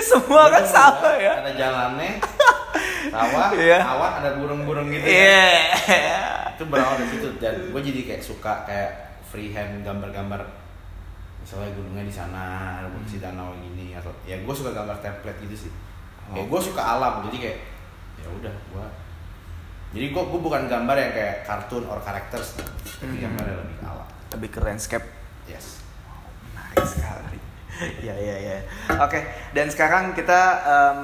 Semua 0.03 0.49
kan 0.49 0.65
sama 0.65 1.11
ya. 1.17 1.33
Ada 1.41 1.53
jalannya, 1.53 2.11
sawah, 3.13 3.49
Iya. 3.53 3.79
awan, 3.83 4.13
ada 4.21 4.31
burung-burung 4.37 4.89
gitu. 4.89 5.05
kan. 5.05 6.32
Itu 6.63 6.71
berawal 6.71 6.95
dari 7.03 7.11
situ 7.11 7.29
dan 7.43 7.55
gue 7.69 7.81
jadi 7.83 8.01
kayak 8.07 8.23
suka 8.23 8.63
kayak 8.63 9.19
freehand 9.27 9.83
gambar-gambar 9.83 10.39
misalnya 11.43 11.75
gunungnya 11.75 12.07
di 12.07 12.15
sana, 12.15 12.45
ada 12.79 12.87
si 13.03 13.19
danau 13.19 13.51
gini 13.59 13.99
atau 13.99 14.15
ya 14.23 14.39
gue 14.39 14.55
suka 14.55 14.71
gambar 14.71 14.95
template 15.03 15.43
gitu 15.43 15.67
sih. 15.67 15.73
Kayak 16.31 16.47
gue 16.47 16.61
suka 16.63 16.79
alam, 16.79 17.27
jadi 17.27 17.37
kayak 17.43 17.59
ya 18.23 18.29
udah 18.31 18.55
gua 18.71 18.87
jadi 19.91 20.09
gua 20.09 20.25
gua 20.31 20.41
bukan 20.41 20.71
gambar 20.71 20.95
yang 20.95 21.13
kayak 21.13 21.37
kartun 21.43 21.85
or 21.85 21.99
characters 22.01 22.55
tapi 22.55 23.19
Hmm. 23.19 23.27
gambar 23.27 23.45
yang 23.45 23.59
lebih 23.61 23.77
ke 23.77 23.85
alam 23.85 24.09
Lebih 24.33 24.49
ke 24.49 24.61
landscape. 24.63 25.07
yes 25.45 25.83
Menarik 26.47 26.87
sekali. 26.87 27.39
ya 28.07 28.15
ya 28.15 28.37
ya. 28.39 28.57
Oke, 29.03 29.21
dan 29.51 29.67
sekarang 29.67 30.15
kita 30.15 30.41
em, 30.63 31.01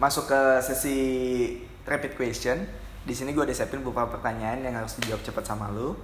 masuk 0.00 0.24
ke 0.24 0.40
sesi 0.64 0.98
rapid 1.84 2.16
question. 2.16 2.64
Di 3.08 3.16
sini 3.16 3.32
gue 3.32 3.40
udah 3.40 3.56
siapin 3.56 3.80
beberapa 3.80 4.12
pertanyaan 4.12 4.60
yang 4.60 4.76
harus 4.76 5.00
dijawab 5.00 5.24
cepat 5.24 5.48
sama 5.48 5.72
lu. 5.72 5.96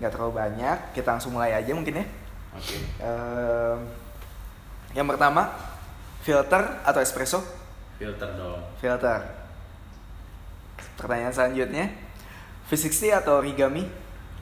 Gak 0.00 0.16
terlalu 0.16 0.40
banyak. 0.40 0.96
Kita 0.96 1.12
langsung 1.12 1.36
mulai 1.36 1.52
aja 1.52 1.76
mungkin 1.76 2.00
ya. 2.00 2.06
oke 2.56 2.76
Em, 3.04 3.78
yang 4.96 5.04
pertama, 5.04 5.52
filter 6.24 6.80
atau 6.80 7.04
espresso? 7.04 7.44
filter 8.00 8.28
dong 8.36 8.60
Filter. 8.80 9.20
Pertanyaan 10.96 11.32
selanjutnya, 11.32 11.92
V60 12.68 13.12
atau 13.12 13.44
origami? 13.44 13.84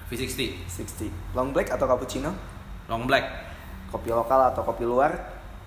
V60 0.07 0.71
60. 0.71 1.11
Long 1.35 1.51
black 1.51 1.75
atau 1.75 1.91
cappuccino? 1.91 2.31
long 2.87 3.09
black 3.09 3.25
Kopi 3.89 4.13
lokal 4.13 4.53
atau 4.53 4.63
kopi 4.63 4.85
luar? 4.85 5.17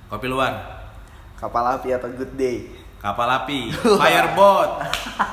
kopi 0.08 0.28
luar 0.30 0.54
Kapal 1.36 1.80
api 1.80 1.92
atau 1.92 2.08
good 2.16 2.34
day? 2.40 2.87
Kapal 2.98 3.30
api 3.30 3.70
fireboat 4.02 4.72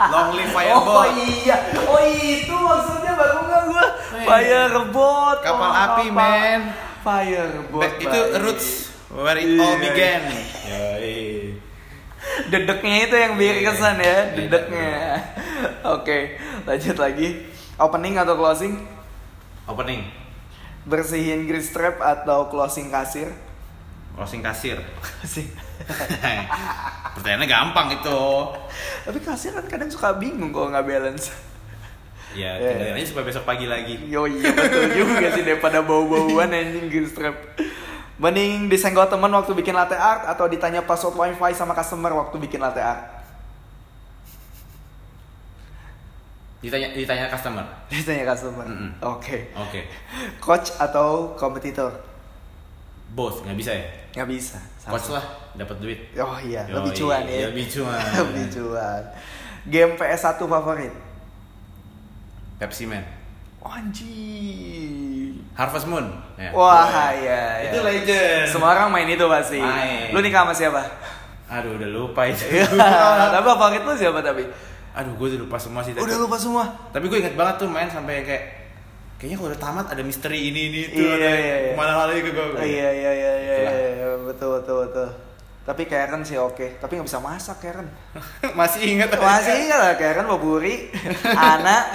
long 0.08 0.30
live 0.32 0.52
fireboat 0.52 1.08
Oh 1.08 1.08
iya, 1.10 1.56
oh 1.82 2.00
itu 2.04 2.54
maksudnya 2.54 3.12
baru 3.14 3.38
nggak 3.40 3.62
gua. 3.66 3.86
Hey. 4.14 4.24
Fireboat. 4.24 5.38
Kapal 5.40 5.68
oh, 5.68 5.74
api, 5.74 6.04
kapal- 6.06 6.14
man. 6.14 6.60
Fireboat. 7.00 7.82
Back- 7.82 8.00
itu 8.00 8.20
roots 8.38 8.68
where 9.10 9.36
it 9.36 9.54
all 9.54 9.74
Iya. 9.74 9.82
began 9.82 10.22
Dedeknya 12.44 12.96
itu 13.04 13.14
yang 13.14 13.32
bikin 13.36 13.56
Iya, 13.56 13.66
kesan 13.68 13.96
ya, 13.96 14.02
iya. 14.02 14.20
dedeknya. 14.34 14.92
Oke, 15.94 16.18
lanjut 16.64 16.96
lagi. 16.96 17.28
Opening 17.76 18.14
atau 18.16 18.34
closing? 18.34 18.74
opening 19.64 20.04
Bersihin 20.84 21.48
grease 21.48 21.72
trap 21.72 21.96
atau 21.96 22.46
closing 22.46 22.88
kasir? 22.88 23.32
closing 24.12 24.40
kasir 24.40 24.76
Kasir. 25.24 25.48
pertanyaannya 27.14 27.46
gampang 27.46 27.88
itu 27.92 28.20
Tapi 29.04 29.18
kasir 29.20 29.52
kan 29.52 29.66
kadang 29.66 29.90
suka 29.90 30.14
bingung 30.14 30.50
kalau 30.50 30.70
nggak 30.70 30.86
balance. 30.86 31.30
ya 32.34 32.58
Iya. 32.58 32.66
tinggalin 32.66 32.98
aja 32.98 33.06
supaya 33.06 33.24
besok 33.24 33.44
pagi 33.44 33.66
lagi 33.66 33.94
Yo 34.06 34.26
iya 34.26 34.50
betul 34.50 34.90
juga 34.90 35.30
sih 35.30 35.42
daripada 35.42 35.78
bau-bauan 35.80 36.50
anjing 36.50 36.90
grease 36.90 37.14
trap. 37.14 37.36
Mending 38.14 38.66
disenggol 38.66 39.06
temen 39.06 39.30
waktu 39.30 39.52
bikin 39.52 39.74
latte 39.74 39.94
art 39.94 40.26
atau 40.26 40.46
ditanya 40.46 40.82
password 40.82 41.14
wifi 41.14 41.50
sama 41.52 41.74
customer 41.74 42.14
waktu 42.14 42.38
bikin 42.38 42.58
latte 42.58 42.78
art? 42.78 43.02
ditanya 46.64 46.96
ditanya 46.96 47.28
customer 47.28 47.60
Ditanya 47.92 48.24
customer. 48.24 48.64
Mm-mm. 48.64 48.90
Oke. 49.04 49.52
oke 49.52 49.80
Coach 50.40 50.72
atau 50.80 51.36
kompetitor? 51.36 51.92
Both 53.14 53.40
nggak 53.40 53.54
bisa 53.54 53.70
ya 53.70 53.84
Nggak 54.12 54.28
bisa. 54.30 54.58
Sama. 54.76 54.92
coach 54.92 55.08
lah 55.10 55.24
dapat 55.54 55.76
duit 55.78 55.98
Oh 56.14 56.36
iya, 56.36 56.62
Yoi, 56.64 56.74
lebih 56.76 56.92
cuan 56.94 57.22
ya. 57.24 57.46
lebih 57.48 57.66
cuan. 57.68 57.98
lebih 58.24 58.46
cuan. 58.48 59.02
Game 59.64 59.92
PS1 59.94 60.36
favorit? 60.38 60.92
Pepsi 62.56 62.84
Man 62.84 63.02
Oh, 63.58 63.72
Anjing. 63.72 65.40
Harvest 65.52 65.86
Moon 65.86 66.04
Ya. 66.34 66.50
Wah, 66.50 66.84
iya, 67.10 67.42
iya. 67.60 67.70
itu 67.70 67.78
legend 67.80 68.44
Semua 68.44 68.70
orang 68.72 68.90
main 68.90 69.06
itu 69.08 69.24
pasti. 69.24 69.56
Main. 69.56 70.10
Lu 70.10 70.18
nikah 70.18 70.42
sama 70.42 70.52
siapa? 70.52 70.82
aduh 71.46 71.76
udah 71.76 71.86
lupa 71.88 72.24
itu 72.24 72.40
Iya, 72.50 72.66
tapi 73.30 73.44
favorit 73.46 73.82
lu 73.82 73.94
siapa 73.94 74.18
tapi? 74.20 74.42
aduh 74.90 75.12
gue 75.12 75.26
udah 75.28 75.40
lupa 75.42 75.56
semua 75.56 75.80
sih 75.80 75.90
tapi- 75.90 76.02
Udah 76.02 76.18
lupa 76.18 76.36
semua. 76.36 76.64
tapi 76.88 77.06
gue 77.06 77.18
inget 77.18 77.34
banget 77.34 77.54
tuh 77.56 77.68
main 77.68 77.86
sampai 77.86 78.22
kayak 78.22 78.42
kayaknya 79.24 79.40
kalau 79.40 79.50
udah 79.56 79.62
tamat 79.64 79.86
ada 79.88 80.02
misteri 80.04 80.52
ini 80.52 80.60
ini 80.68 80.78
itu 80.92 81.00
Iya, 81.00 81.16
ada 81.16 81.28
iya, 81.32 81.40
iya. 81.40 81.56
ke 81.72 81.80
mana 81.80 81.92
lagi 82.04 82.20
ke 82.20 82.28
gue 82.28 82.44
iya 82.60 82.88
iya 82.92 82.92
iya 82.92 83.10
iya, 83.40 83.54
Itulah. 83.56 83.72
iya, 83.72 84.08
betul 84.20 84.50
betul 84.60 84.76
betul. 84.84 85.08
Tapi 85.64 85.82
Karen 85.88 86.20
sih 86.28 86.36
oke, 86.36 86.76
tapi 86.76 87.00
nggak 87.00 87.08
bisa 87.08 87.24
masak 87.24 87.56
Karen. 87.64 87.88
masih 88.60 88.84
inget 88.84 89.08
Masih 89.16 89.64
ingat 89.64 89.80
lah 89.80 89.96
Karen 89.96 90.28
Popuri, 90.28 90.92
Ana, 91.32 91.88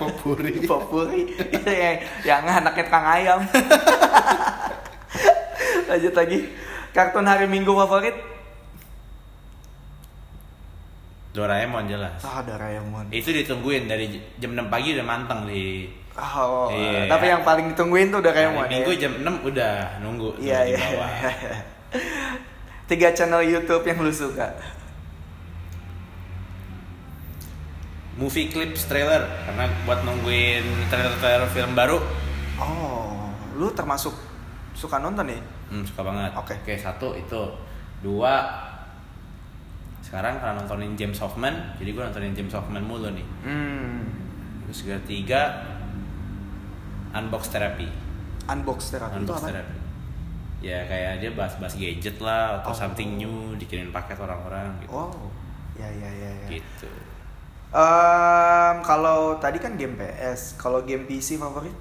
popuri 0.00 0.64
Popuri, 0.64 1.28
itu 1.28 1.68
yang, 1.68 2.00
yang 2.24 2.40
anaknya 2.48 2.88
tukang 2.88 3.04
ayam. 3.04 3.40
Lanjut 5.92 6.14
lagi, 6.16 6.38
kartun 6.96 7.28
hari 7.28 7.44
Minggu 7.44 7.76
favorit? 7.76 8.16
Doraemon 11.36 11.84
jelas 11.84 12.16
Ah, 12.18 12.40
Doraemon. 12.40 13.12
itu 13.12 13.28
ditungguin 13.28 13.84
dari 13.84 14.08
jam 14.36 14.56
6 14.56 14.66
pagi 14.66 14.96
udah 14.96 15.04
manteng 15.04 15.44
di 15.44 15.84
Oh, 16.16 16.72
Iya. 16.72 17.12
tapi 17.12 17.28
yang 17.28 17.44
paling 17.44 17.76
ditungguin 17.76 18.08
tuh 18.08 18.24
Doraemon 18.24 18.64
hari 18.64 18.72
minggu 18.72 18.90
ya. 18.90 19.00
jam 19.04 19.12
6 19.20 19.44
udah 19.44 19.74
nunggu 20.00 20.30
Iya 20.38 20.58
di 20.64 20.72
iya. 20.72 20.80
bawah. 20.80 21.10
Tiga 22.88 23.12
channel 23.12 23.42
YouTube 23.42 23.84
yang 23.84 24.00
lu 24.00 24.08
suka. 24.08 24.48
movie 28.16 28.48
clips 28.48 28.88
trailer 28.88 29.28
karena 29.44 29.68
buat 29.84 30.00
nungguin 30.00 30.64
trailer-trailer 30.88 31.44
film 31.52 31.76
baru 31.76 32.00
Oh, 32.56 33.28
lu 33.52 33.68
termasuk 33.76 34.16
suka 34.72 34.96
nonton 34.96 35.28
ya? 35.28 35.36
hmm, 35.68 35.84
suka 35.84 36.00
banget 36.00 36.32
Oke. 36.32 36.56
oke 36.56 36.74
satu 36.74 37.12
itu 37.12 37.40
dua 38.00 38.64
sekarang 40.16 40.40
karena 40.40 40.56
nontonin 40.56 40.96
James 40.96 41.20
Hoffman 41.20 41.52
jadi 41.76 41.92
gue 41.92 42.02
nontonin 42.02 42.32
James 42.32 42.48
Hoffman 42.50 42.80
mulu 42.80 43.12
nih 43.12 43.26
Hmm. 43.44 44.00
terus 44.64 44.80
ketiga 44.82 45.60
unbox 47.12 47.48
therapy 47.48 47.84
Unbox 48.46 48.88
therapy 48.88 49.12
itu 49.12 49.20
unbox 49.22 49.38
apa? 49.38 49.48
therapy 49.52 49.78
ya 50.58 50.80
kayak 50.82 51.20
dia 51.20 51.30
bahas-bahas 51.30 51.76
gadget 51.76 52.16
lah 52.18 52.58
atau 52.58 52.72
Oh. 52.72 52.76
something 52.78 53.20
new 53.20 53.52
dikirim 53.54 53.92
paket 53.92 54.16
orang-orang 54.16 54.72
gitu 54.80 54.88
Wow. 54.90 55.12
Ya 55.76 55.84
ya 55.86 56.08
ya 56.08 56.30
ya. 56.34 56.48
gitu 56.50 56.88
Em, 57.68 58.76
kalau 58.80 59.36
tadi 59.36 59.60
kan 59.60 59.76
game 59.76 59.92
PS, 59.94 60.56
kalau 60.56 60.80
game 60.80 61.04
PC 61.04 61.36
favorit 61.36 61.76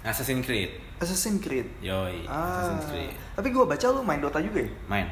Assassin's 0.00 0.46
Creed 0.46 0.70
Assassin's 0.98 1.40
Creed. 1.40 1.66
yoi 1.80 2.22
Ah. 2.24 2.60
Assassin's 2.60 2.86
Creed 2.86 3.12
Tapi 3.34 3.48
gua 3.50 3.66
baca 3.66 3.86
lu 3.88 4.00
main 4.00 4.20
Dota 4.20 4.38
juga 4.38 4.62
ya? 4.62 4.70
main 4.86 5.10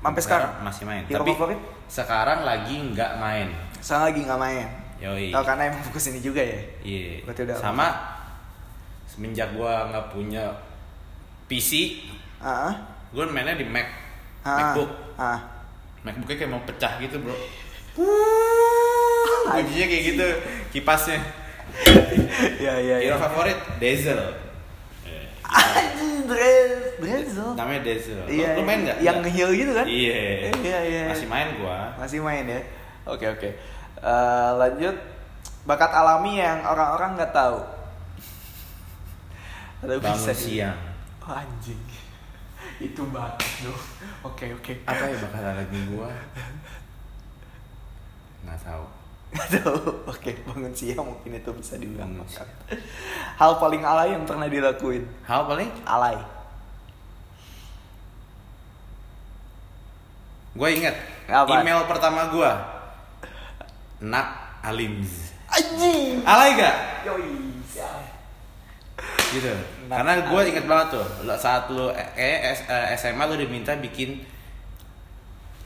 Sampai 0.00 0.22
sekarang? 0.22 0.50
masih 0.60 0.84
main 0.84 1.04
Hero 1.04 1.20
tapi 1.20 1.32
sekarang 1.86 2.40
lagi 2.42 2.74
nggak 2.90 3.12
main 3.16 3.48
Sekarang 3.78 4.04
lagi 4.08 4.20
nggak 4.22 4.40
main. 4.40 4.66
yoi 4.96 5.28
Oh, 5.30 5.40
karena 5.40 5.62
emang 5.66 5.80
fokus 5.82 6.08
ini 6.08 6.20
juga 6.20 6.40
ya. 6.40 6.60
Iya. 6.80 7.24
Udah- 7.24 7.56
Sama 7.56 7.88
semenjak 9.06 9.52
gua 9.52 9.88
nggak 9.88 10.06
punya 10.10 10.44
PC, 11.44 12.00
Ah. 12.38 12.72
gua 13.10 13.24
mainnya 13.26 13.54
di 13.54 13.64
Mac, 13.64 13.88
Ah. 14.40 14.72
MacBook. 14.72 14.90
Ah. 15.16 15.40
MacBooknya 16.00 16.36
kayak 16.38 16.50
mau 16.50 16.62
pecah 16.62 16.96
gitu 16.96 17.16
bro. 17.18 17.36
Bunyinya 19.50 19.86
kayak 19.86 20.04
gitu, 20.06 20.26
kipasnya. 20.70 21.18
Ya 22.56 22.76
ya 22.76 22.96
ya. 23.02 23.16
Favorit 23.18 23.58
Dazzle. 23.76 24.49
Anjing, 25.50 26.30
Dre- 26.30 26.94
Drezel. 27.00 27.48
Namanya 27.54 27.80
Dazzle. 27.82 28.22
Lu- 28.22 28.30
Iya, 28.30 28.48
lu, 28.54 28.62
main 28.62 28.80
nggak? 28.82 28.98
Yang 29.00 29.16
nge-heal 29.24 29.50
gitu 29.52 29.72
kan? 29.74 29.86
Iya. 29.86 30.18
Iya, 30.54 30.78
iya. 30.84 31.02
Masih 31.10 31.26
main 31.26 31.48
gua. 31.58 31.78
Masih 31.96 32.18
main 32.20 32.44
ya. 32.46 32.60
Oke 33.04 33.26
oke. 33.26 33.48
Eh, 34.00 34.50
lanjut 34.56 34.94
bakat 35.62 35.90
alami 35.90 36.38
yang 36.38 36.62
orang-orang 36.62 37.16
nggak 37.16 37.32
tahu. 37.32 37.58
Bangun 39.80 40.12
bisa 40.12 40.32
siang. 40.32 40.78
Oh, 41.20 41.32
anjing. 41.32 41.80
Itu 42.86 43.02
bakat 43.08 43.64
dong. 43.64 43.80
Oke 44.22 44.52
oke. 44.52 44.72
Apa 44.84 45.04
ya 45.04 45.16
bakal 45.18 45.42
lagi 45.56 45.78
gua? 45.88 46.12
Nggak 48.40 48.60
tahu. 48.62 48.84
Tahu. 49.30 50.10
Oke 50.10 50.34
bangun 50.42 50.74
siang 50.74 51.06
mungkin 51.06 51.38
itu 51.38 51.50
bisa 51.54 51.78
dibilang 51.78 52.18
Bangun 52.18 52.26
bakat. 52.26 52.48
Hal 53.38 53.52
paling 53.62 53.82
alay 53.86 54.10
yang 54.18 54.26
pernah 54.26 54.50
dilakuin. 54.50 55.06
Hal 55.22 55.46
paling 55.46 55.70
Alay. 55.86 56.18
Gue 60.50 60.68
inget 60.74 60.96
Apa? 61.30 61.62
email 61.62 61.86
pertama 61.86 62.26
gue 62.26 62.50
Nak 64.02 64.26
Alims 64.66 65.30
Anjing. 65.46 66.26
Alay 66.26 66.58
gak? 66.58 66.76
Yoi. 67.06 67.54
Gitu 69.30 69.54
Nak 69.86 69.94
Karena 70.02 70.12
gue 70.26 70.40
inget 70.50 70.66
banget 70.66 70.98
tuh 70.98 71.06
Saat 71.38 71.70
lu 71.70 71.86
eh, 71.94 72.50
eh, 72.50 72.98
SMA 72.98 73.22
lu 73.30 73.38
diminta 73.38 73.78
bikin 73.78 74.26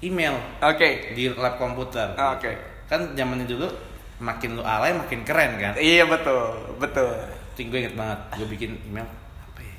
email 0.05 0.37
Oke. 0.61 1.17
di 1.17 1.33
lab 1.33 1.57
komputer 1.57 2.13
Oke. 2.13 2.74
Kan 2.85 3.13
zamannya 3.13 3.45
dulu 3.45 3.69
makin 4.17 4.55
lu 4.55 4.63
alay 4.63 4.93
makin 4.93 5.21
keren 5.23 5.57
kan? 5.57 5.73
Iya 5.75 6.05
betul 6.05 6.77
betul. 6.77 7.11
Ting 7.55 7.71
gue 7.71 7.79
inget 7.81 7.95
banget 7.95 8.19
Gue 8.35 8.51
bikin 8.51 8.75
email 8.83 9.07
Apa 9.45 9.61
ya? 9.61 9.77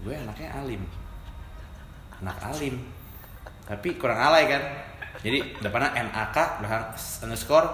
Gue 0.00 0.14
anaknya 0.16 0.48
Alim. 0.54 0.82
Anak 2.20 2.36
Alim. 2.42 2.74
Tapi 3.64 3.88
kurang 3.94 4.16
alay 4.18 4.44
kan? 4.46 4.62
Jadi 5.20 5.56
depannya 5.56 5.88
NAK 6.04 6.36
belakang 6.58 6.84
underscore 7.22 7.68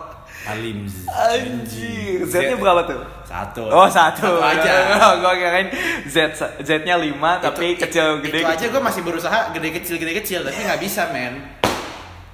Alimz. 0.46 1.04
Anjir, 1.06 2.22
Z-nya 2.22 2.54
berapa 2.54 2.86
tuh? 2.86 3.02
satu. 3.26 3.66
Oh 3.66 3.90
satu, 3.90 4.38
satu 4.38 4.40
aja. 4.40 4.72
Gue 5.20 5.34
kirain 5.36 5.68
Z 6.06 6.30
Z-nya 6.62 6.94
lima 6.96 7.36
tapi 7.36 7.74
Itu- 7.74 7.82
kecil 7.84 8.22
gede. 8.22 8.40
itu 8.40 8.46
aja 8.46 8.66
gue 8.66 8.78
masih 8.80 9.02
berusaha 9.02 9.50
gede 9.50 9.68
kecil 9.72 9.98
gede 9.98 10.14
kecil 10.16 10.40
tapi 10.40 10.62
nggak 10.62 10.80
bisa 10.80 11.10
men 11.10 11.34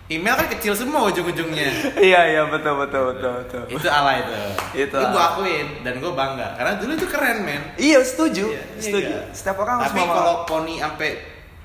email 0.08 0.34
kan 0.34 0.46
kecil 0.48 0.70
semua 0.72 1.06
ujung-ujungnya 1.06 1.66
Iya 1.98 2.20
iya 2.28 2.42
betul 2.44 2.78
betul 2.78 3.12
betul 3.12 3.32
betul. 3.40 3.62
itu 3.68 3.86
alay 3.86 4.22
itu 4.22 4.34
Itu 4.80 4.96
gue 4.96 5.22
akuin 5.24 5.82
dan 5.82 5.94
gue 5.96 6.12
bangga 6.12 6.54
karena 6.54 6.72
dulu 6.76 6.92
itu 6.92 7.06
keren 7.06 7.38
men 7.42 7.62
Iya 7.74 7.98
setuju, 8.00 8.44
Iya, 8.48 8.62
iya 8.70 8.80
setuju. 8.80 9.10
nggak? 9.10 9.24
Setiap 9.32 9.56
orang 9.58 9.76
tapi 9.82 9.98
kalau 10.00 10.34
poni 10.44 10.74
sampai 10.76 11.10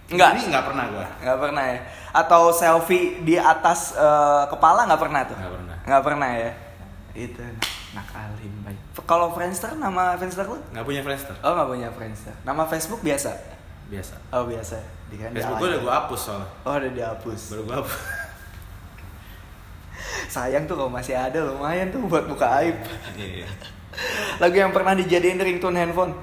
Nggak. 0.08 0.30
ini 0.34 0.42
nggak 0.50 0.66
pernah 0.66 0.86
gue 0.88 1.06
nggak 1.22 1.40
pernah 1.40 1.64
ya. 1.66 1.80
Atau 2.12 2.42
selfie 2.52 3.22
di 3.22 3.36
atas 3.36 3.94
eh, 3.94 4.44
kepala 4.46 4.84
nggak 4.84 5.00
pernah 5.00 5.22
tuh? 5.24 5.38
Nggak 5.38 5.54
pernah. 5.54 5.76
Nggak 5.82 6.04
pernah 6.04 6.30
ya. 6.34 6.52
Itu 7.14 7.44
nakalin 7.92 8.54
baik. 8.62 8.80
Kalau 9.02 9.28
Friendster 9.30 9.72
nama 9.74 10.16
Friendster 10.16 10.44
lu? 10.46 10.60
nggak 10.66 10.82
punya 10.82 11.02
Friendster 11.02 11.36
Oh 11.40 11.54
nggak 11.54 11.70
punya 11.70 11.88
Friendster. 11.90 12.34
Nama 12.42 12.64
Facebook 12.66 13.00
biasa. 13.00 13.32
biasa 13.88 14.16
Oh 14.32 14.44
biasa. 14.46 14.80
Dikirain 15.08 15.30
Facebook 15.30 15.56
dialahin. 15.56 15.62
gue 15.62 15.68
udah 15.70 15.82
gue 15.82 15.94
hapus 15.94 16.20
soalnya 16.22 16.48
Oh 16.62 16.74
udah 16.74 16.92
dihapus. 16.92 17.42
baru 17.48 17.62
gue 17.62 17.76
hapus 17.78 17.96
Sayang 20.32 20.64
tuh 20.64 20.80
kalau 20.80 20.88
masih 20.88 21.12
ada 21.12 21.44
lumayan 21.44 21.92
tuh 21.92 22.00
buat 22.08 22.24
buka 22.24 22.48
aib. 22.64 22.80
Iya. 23.20 23.44
Lagu 24.42 24.56
yang 24.56 24.72
pernah 24.72 24.96
dijadiin 24.96 25.36
ringtone 25.36 25.76
handphone. 25.76 26.16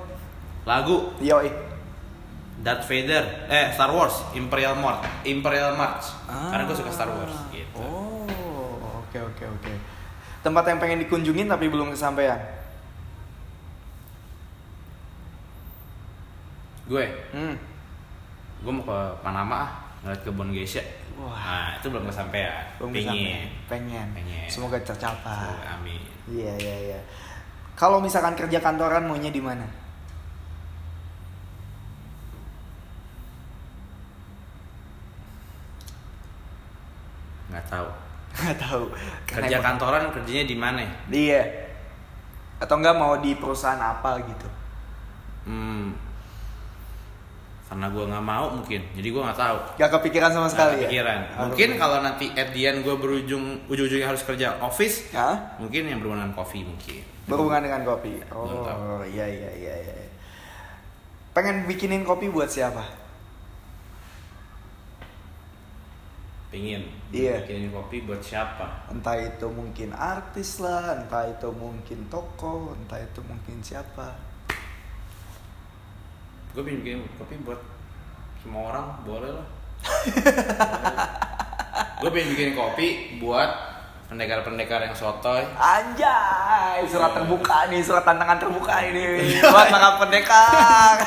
lagu 0.65 1.13
Yoi. 1.21 1.49
Darth 2.61 2.85
Vader 2.85 3.25
eh 3.49 3.71
Star 3.71 3.89
Wars 3.89 4.35
Imperial 4.35 4.75
March 4.75 5.01
Imperial 5.23 5.79
March 5.79 6.11
karena 6.27 6.67
gue 6.67 6.77
suka 6.77 6.91
Star 6.91 7.07
Wars 7.09 7.33
gitu 7.49 7.79
Oh, 7.79 8.27
oke 9.01 9.15
oke 9.15 9.45
oke. 9.47 9.73
Tempat 10.43 10.65
yang 10.67 10.79
pengen 10.83 11.01
dikunjungin 11.01 11.47
tapi 11.47 11.71
belum 11.71 11.95
kesampaian. 11.95 12.37
gue 16.89 17.05
Hmm. 17.31 17.55
gue 18.59 18.73
mau 18.73 18.83
ke 18.83 18.99
Panama 19.21 19.55
ah 19.61 19.71
ngeliat 20.03 20.21
kebun 20.25 20.51
geisha 20.51 20.81
Wah. 21.19 21.35
nah 21.35 21.69
itu 21.75 21.87
belum 21.91 22.07
kesampaian 22.07 22.63
Belum 22.79 22.91
Pingin. 22.95 23.11
kesampaian. 23.11 23.49
Pengen. 23.67 24.07
Pengen. 24.15 24.47
Semoga 24.47 24.79
tercapai. 24.79 25.35
Semoga, 25.35 25.67
amin 25.75 26.01
Iya 26.29 26.53
iya 26.57 26.77
iya. 26.89 27.01
Kalau 27.75 27.99
misalkan 27.99 28.35
kerja 28.35 28.59
kantoran 28.59 29.03
maunya 29.03 29.31
di 29.31 29.43
mana? 29.43 29.67
nggak 37.49 37.65
tahu 37.67 37.89
Gak 38.39 38.55
tahu. 38.61 38.87
kerja 39.27 39.59
kantoran 39.59 40.15
kerjanya 40.15 40.47
di 40.47 40.55
mana 40.55 40.79
ya? 40.79 40.93
Iya. 41.11 41.43
Atau 42.63 42.79
enggak 42.79 42.95
mau 42.95 43.19
di 43.19 43.35
perusahaan 43.35 43.81
apa 43.81 44.15
gitu? 44.23 44.47
hmm, 45.49 45.91
karena 47.69 47.87
gue 47.93 48.01
nggak 48.01 48.25
mau 48.25 48.49
mungkin 48.49 48.81
jadi 48.97 49.09
gue 49.13 49.23
nggak 49.23 49.37
tahu 49.37 49.59
Gak 49.77 49.91
kepikiran 50.01 50.31
sama 50.33 50.49
sekali 50.49 50.81
ya? 50.81 50.89
kepikiran 50.89 51.21
Ah, 51.37 51.45
mungkin 51.45 51.69
kalau 51.77 52.01
nanti 52.01 52.33
at 52.33 52.49
the 52.51 52.65
end 52.65 52.81
gue 52.81 52.97
berujung 52.97 53.61
ujung-ujungnya 53.69 54.09
harus 54.09 54.25
kerja 54.25 54.57
office 54.59 55.13
Hah? 55.13 55.61
mungkin 55.61 55.85
yang 55.85 56.01
berhubungan 56.01 56.33
coffee 56.33 56.65
mungkin 56.65 57.05
Berhubungan 57.29 57.61
dengan 57.61 57.85
kopi. 57.85 58.25
Tahu. 58.25 58.73
Oh 58.73 59.05
iya 59.05 59.29
iya 59.29 59.53
iya 59.53 59.75
iya. 59.85 59.95
Pengen 61.37 61.69
bikinin 61.69 62.01
kopi 62.01 62.33
buat 62.33 62.49
siapa? 62.49 62.81
pingin 66.49 66.89
Iya. 67.13 67.45
bikinin 67.45 67.69
kopi 67.69 68.01
buat 68.09 68.25
siapa 68.25 68.89
Entah 68.89 69.21
itu 69.21 69.45
mungkin 69.53 69.93
artis 69.93 70.65
lah, 70.65 71.05
entah 71.05 71.29
itu 71.29 71.53
mungkin 71.53 72.09
toko, 72.09 72.73
entah 72.73 72.97
itu 72.97 73.21
mungkin 73.21 73.61
siapa. 73.61 74.17
Gue 76.59 76.67
pengen 76.67 76.83
bikin 76.83 76.99
kopi 77.15 77.39
buat 77.47 77.61
semua 78.43 78.75
orang 78.75 78.87
boleh 79.07 79.31
lah. 79.31 79.47
Gue 82.03 82.11
pengen 82.11 82.35
bikin 82.35 82.51
kopi 82.55 82.87
buat 83.23 83.47
pendekar-pendekar 84.11 84.83
yang 84.83 84.91
sotoy. 84.91 85.47
Anjay, 85.55 86.83
surat 86.83 87.15
Iya. 87.15 87.23
terbuka 87.23 87.71
nih, 87.71 87.79
surat 87.79 88.03
tantangan 88.03 88.43
terbuka 88.43 88.75
ini. 88.83 89.39
Buat 89.39 89.71
para 89.71 90.03
pendekar. 90.03 90.99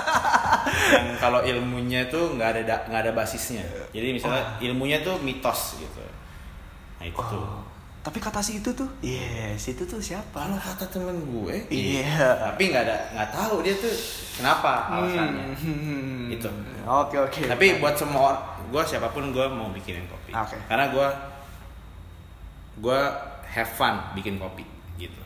yang 0.96 1.12
kalau 1.20 1.44
ilmunya 1.44 2.08
tuh 2.08 2.40
nggak 2.40 2.48
ada 2.56 2.62
da- 2.64 2.84
nggak 2.88 3.02
ada 3.04 3.12
basisnya. 3.12 3.68
Jadi 3.92 4.16
misalnya 4.16 4.56
ilmunya 4.64 5.04
tuh 5.04 5.20
mitos 5.20 5.76
gitu. 5.76 6.00
Nah 6.96 7.04
itu 7.04 7.20
tuh 7.20 7.44
tapi 8.00 8.16
kata 8.16 8.40
si 8.40 8.64
itu 8.64 8.72
tuh, 8.72 8.88
iya, 9.00 9.52
si 9.54 9.76
itu 9.76 9.84
tuh 9.84 10.00
siapa? 10.00 10.40
kalau 10.40 10.56
kata 10.56 10.88
temen 10.88 11.20
gue 11.20 11.68
Iya. 11.68 12.48
tapi 12.48 12.72
nggak 12.72 12.84
ada 12.88 12.96
nggak 13.12 13.30
tahu 13.30 13.60
dia 13.60 13.76
tuh 13.76 13.92
kenapa 14.40 14.88
alasannya 14.88 15.52
Hmm. 15.60 16.32
Itu. 16.32 16.48
Oke 16.88 17.20
oke. 17.20 17.40
tapi 17.44 17.76
buat 17.76 17.92
semua 17.92 18.20
orang 18.32 18.40
gue 18.72 18.82
siapa 18.86 19.12
pun 19.12 19.28
gue 19.28 19.46
mau 19.46 19.68
bikinin 19.68 20.08
kopi 20.08 20.32
Oke. 20.32 20.56
karena 20.64 20.88
gue 20.88 21.08
gue 22.80 23.00
have 23.44 23.68
fun 23.68 24.00
bikin 24.14 24.40
kopi 24.40 24.64
gitu 24.96 25.20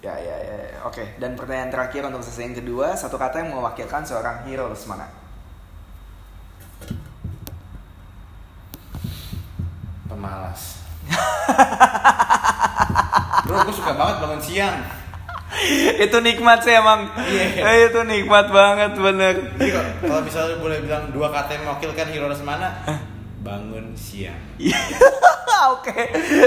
Ya 0.00 0.16
ya 0.16 0.32
ya. 0.34 0.56
ya. 0.66 0.78
Oke. 0.82 1.04
Dan 1.20 1.36
pertanyaan 1.36 1.68
terakhir 1.68 2.08
untuk 2.08 2.24
sesi 2.24 2.40
yang 2.40 2.56
kedua, 2.56 2.96
satu 2.96 3.20
kata 3.20 3.44
yang 3.44 3.52
mewakilkan 3.52 4.00
seorang 4.00 4.48
hero 4.48 4.72
mana? 4.88 5.04
pemalas 10.08 10.79
bro 13.42 13.56
gue 13.62 13.74
suka 13.74 13.92
banget 13.92 14.16
bangun 14.18 14.40
siang 14.40 14.76
itu 15.98 16.14
nikmat 16.20 16.62
sih 16.62 16.72
emang. 16.72 17.10
Iya. 17.20 17.44
Eh, 17.60 17.90
itu 17.90 18.00
nikmat 18.02 18.48
banget 18.48 18.94
bener. 18.94 19.34
Kalau 19.98 20.22
misalnya 20.22 20.56
boleh 20.56 20.78
bilang 20.78 21.10
dua 21.10 21.26
kata 21.28 21.50
yang 21.52 21.66
mewakilkan 21.66 22.06
hero 22.06 22.26
Lesmana 22.26 22.70
bangun 23.36 23.92
siang 23.92 24.38
Iya. 24.56 24.78
Oke, 25.72 25.92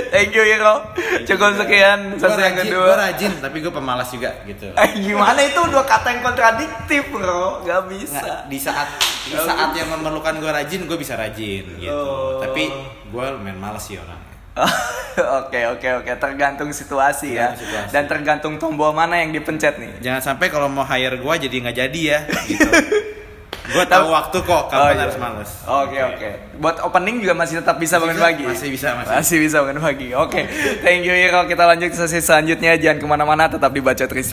thank 0.10 0.32
you 0.32 0.42
Hero. 0.42 0.90
Cukup 1.22 1.54
sekian 1.56 2.16
Gue 2.16 2.22
sesi 2.24 2.34
yang 2.40 2.56
rajin, 2.56 2.66
kedua. 2.66 2.86
gue 2.88 2.98
rajin 3.00 3.32
tapi 3.38 3.58
gue 3.60 3.70
pemalas 3.70 4.08
juga 4.08 4.32
gitu 4.44 4.66
Eh, 4.72 4.90
gimana 4.98 5.38
itu 5.38 5.62
dua 5.68 5.84
kata 5.84 6.08
yang 6.10 6.22
kontradiktif 6.24 7.04
bro? 7.12 7.62
Gak 7.62 7.92
bisa. 7.92 8.18
Nggak, 8.18 8.40
di 8.48 8.58
saat 8.58 8.88
di 9.22 9.36
saat 9.36 9.70
yang 9.72 9.92
memerlukan 9.92 10.34
gue 10.34 10.50
rajin 10.50 10.82
gue 10.84 10.98
bisa 10.98 11.14
rajin 11.14 11.62
gitu 11.76 11.92
Oh. 11.94 12.40
tapi 12.40 12.72
gue 13.06 13.26
main 13.38 13.54
malas 13.54 13.84
sih 13.84 13.96
orangnya 13.96 14.23
Oke 15.14 15.62
oke 15.70 15.88
oke 16.02 16.12
tergantung 16.18 16.74
situasi 16.74 17.38
ya 17.38 17.54
situasi. 17.54 17.94
dan 17.94 18.10
tergantung 18.10 18.58
tombol 18.58 18.98
mana 18.98 19.22
yang 19.22 19.30
dipencet 19.30 19.78
nih. 19.78 20.02
jangan 20.02 20.34
sampai 20.34 20.50
kalau 20.50 20.66
mau 20.66 20.82
hire 20.82 21.22
gue 21.22 21.34
jadi 21.38 21.56
nggak 21.70 21.78
jadi 21.86 22.02
ya 22.02 22.20
gitu 22.50 22.66
gue 23.78 23.86
tahu 23.86 24.06
waktu 24.10 24.38
kok 24.42 24.64
kapan 24.74 24.98
iya. 24.98 25.02
harus 25.06 25.18
males 25.22 25.52
Oke 25.64 25.96
oke. 25.96 26.30
Buat 26.60 26.84
opening 26.84 27.24
juga 27.24 27.32
masih 27.32 27.64
tetap 27.64 27.80
bisa 27.80 27.96
bangun 27.96 28.20
pagi. 28.20 28.44
masih 28.44 28.68
bisa, 28.68 28.92
masih. 29.00 29.14
Masih 29.16 29.38
bisa 29.40 29.58
bangun 29.64 29.80
pagi. 29.80 30.12
Oke. 30.12 30.44
Thank 30.84 31.08
you 31.08 31.16
Hero. 31.16 31.48
Kita 31.48 31.64
lanjut 31.64 31.88
ke 31.88 31.98
sesi 31.98 32.20
selanjutnya. 32.20 32.76
Jangan 32.76 33.00
ke 33.00 33.08
mana-mana. 33.08 33.48
Tetap 33.48 33.72
dibaca 33.72 34.04
Trisa. 34.04 34.32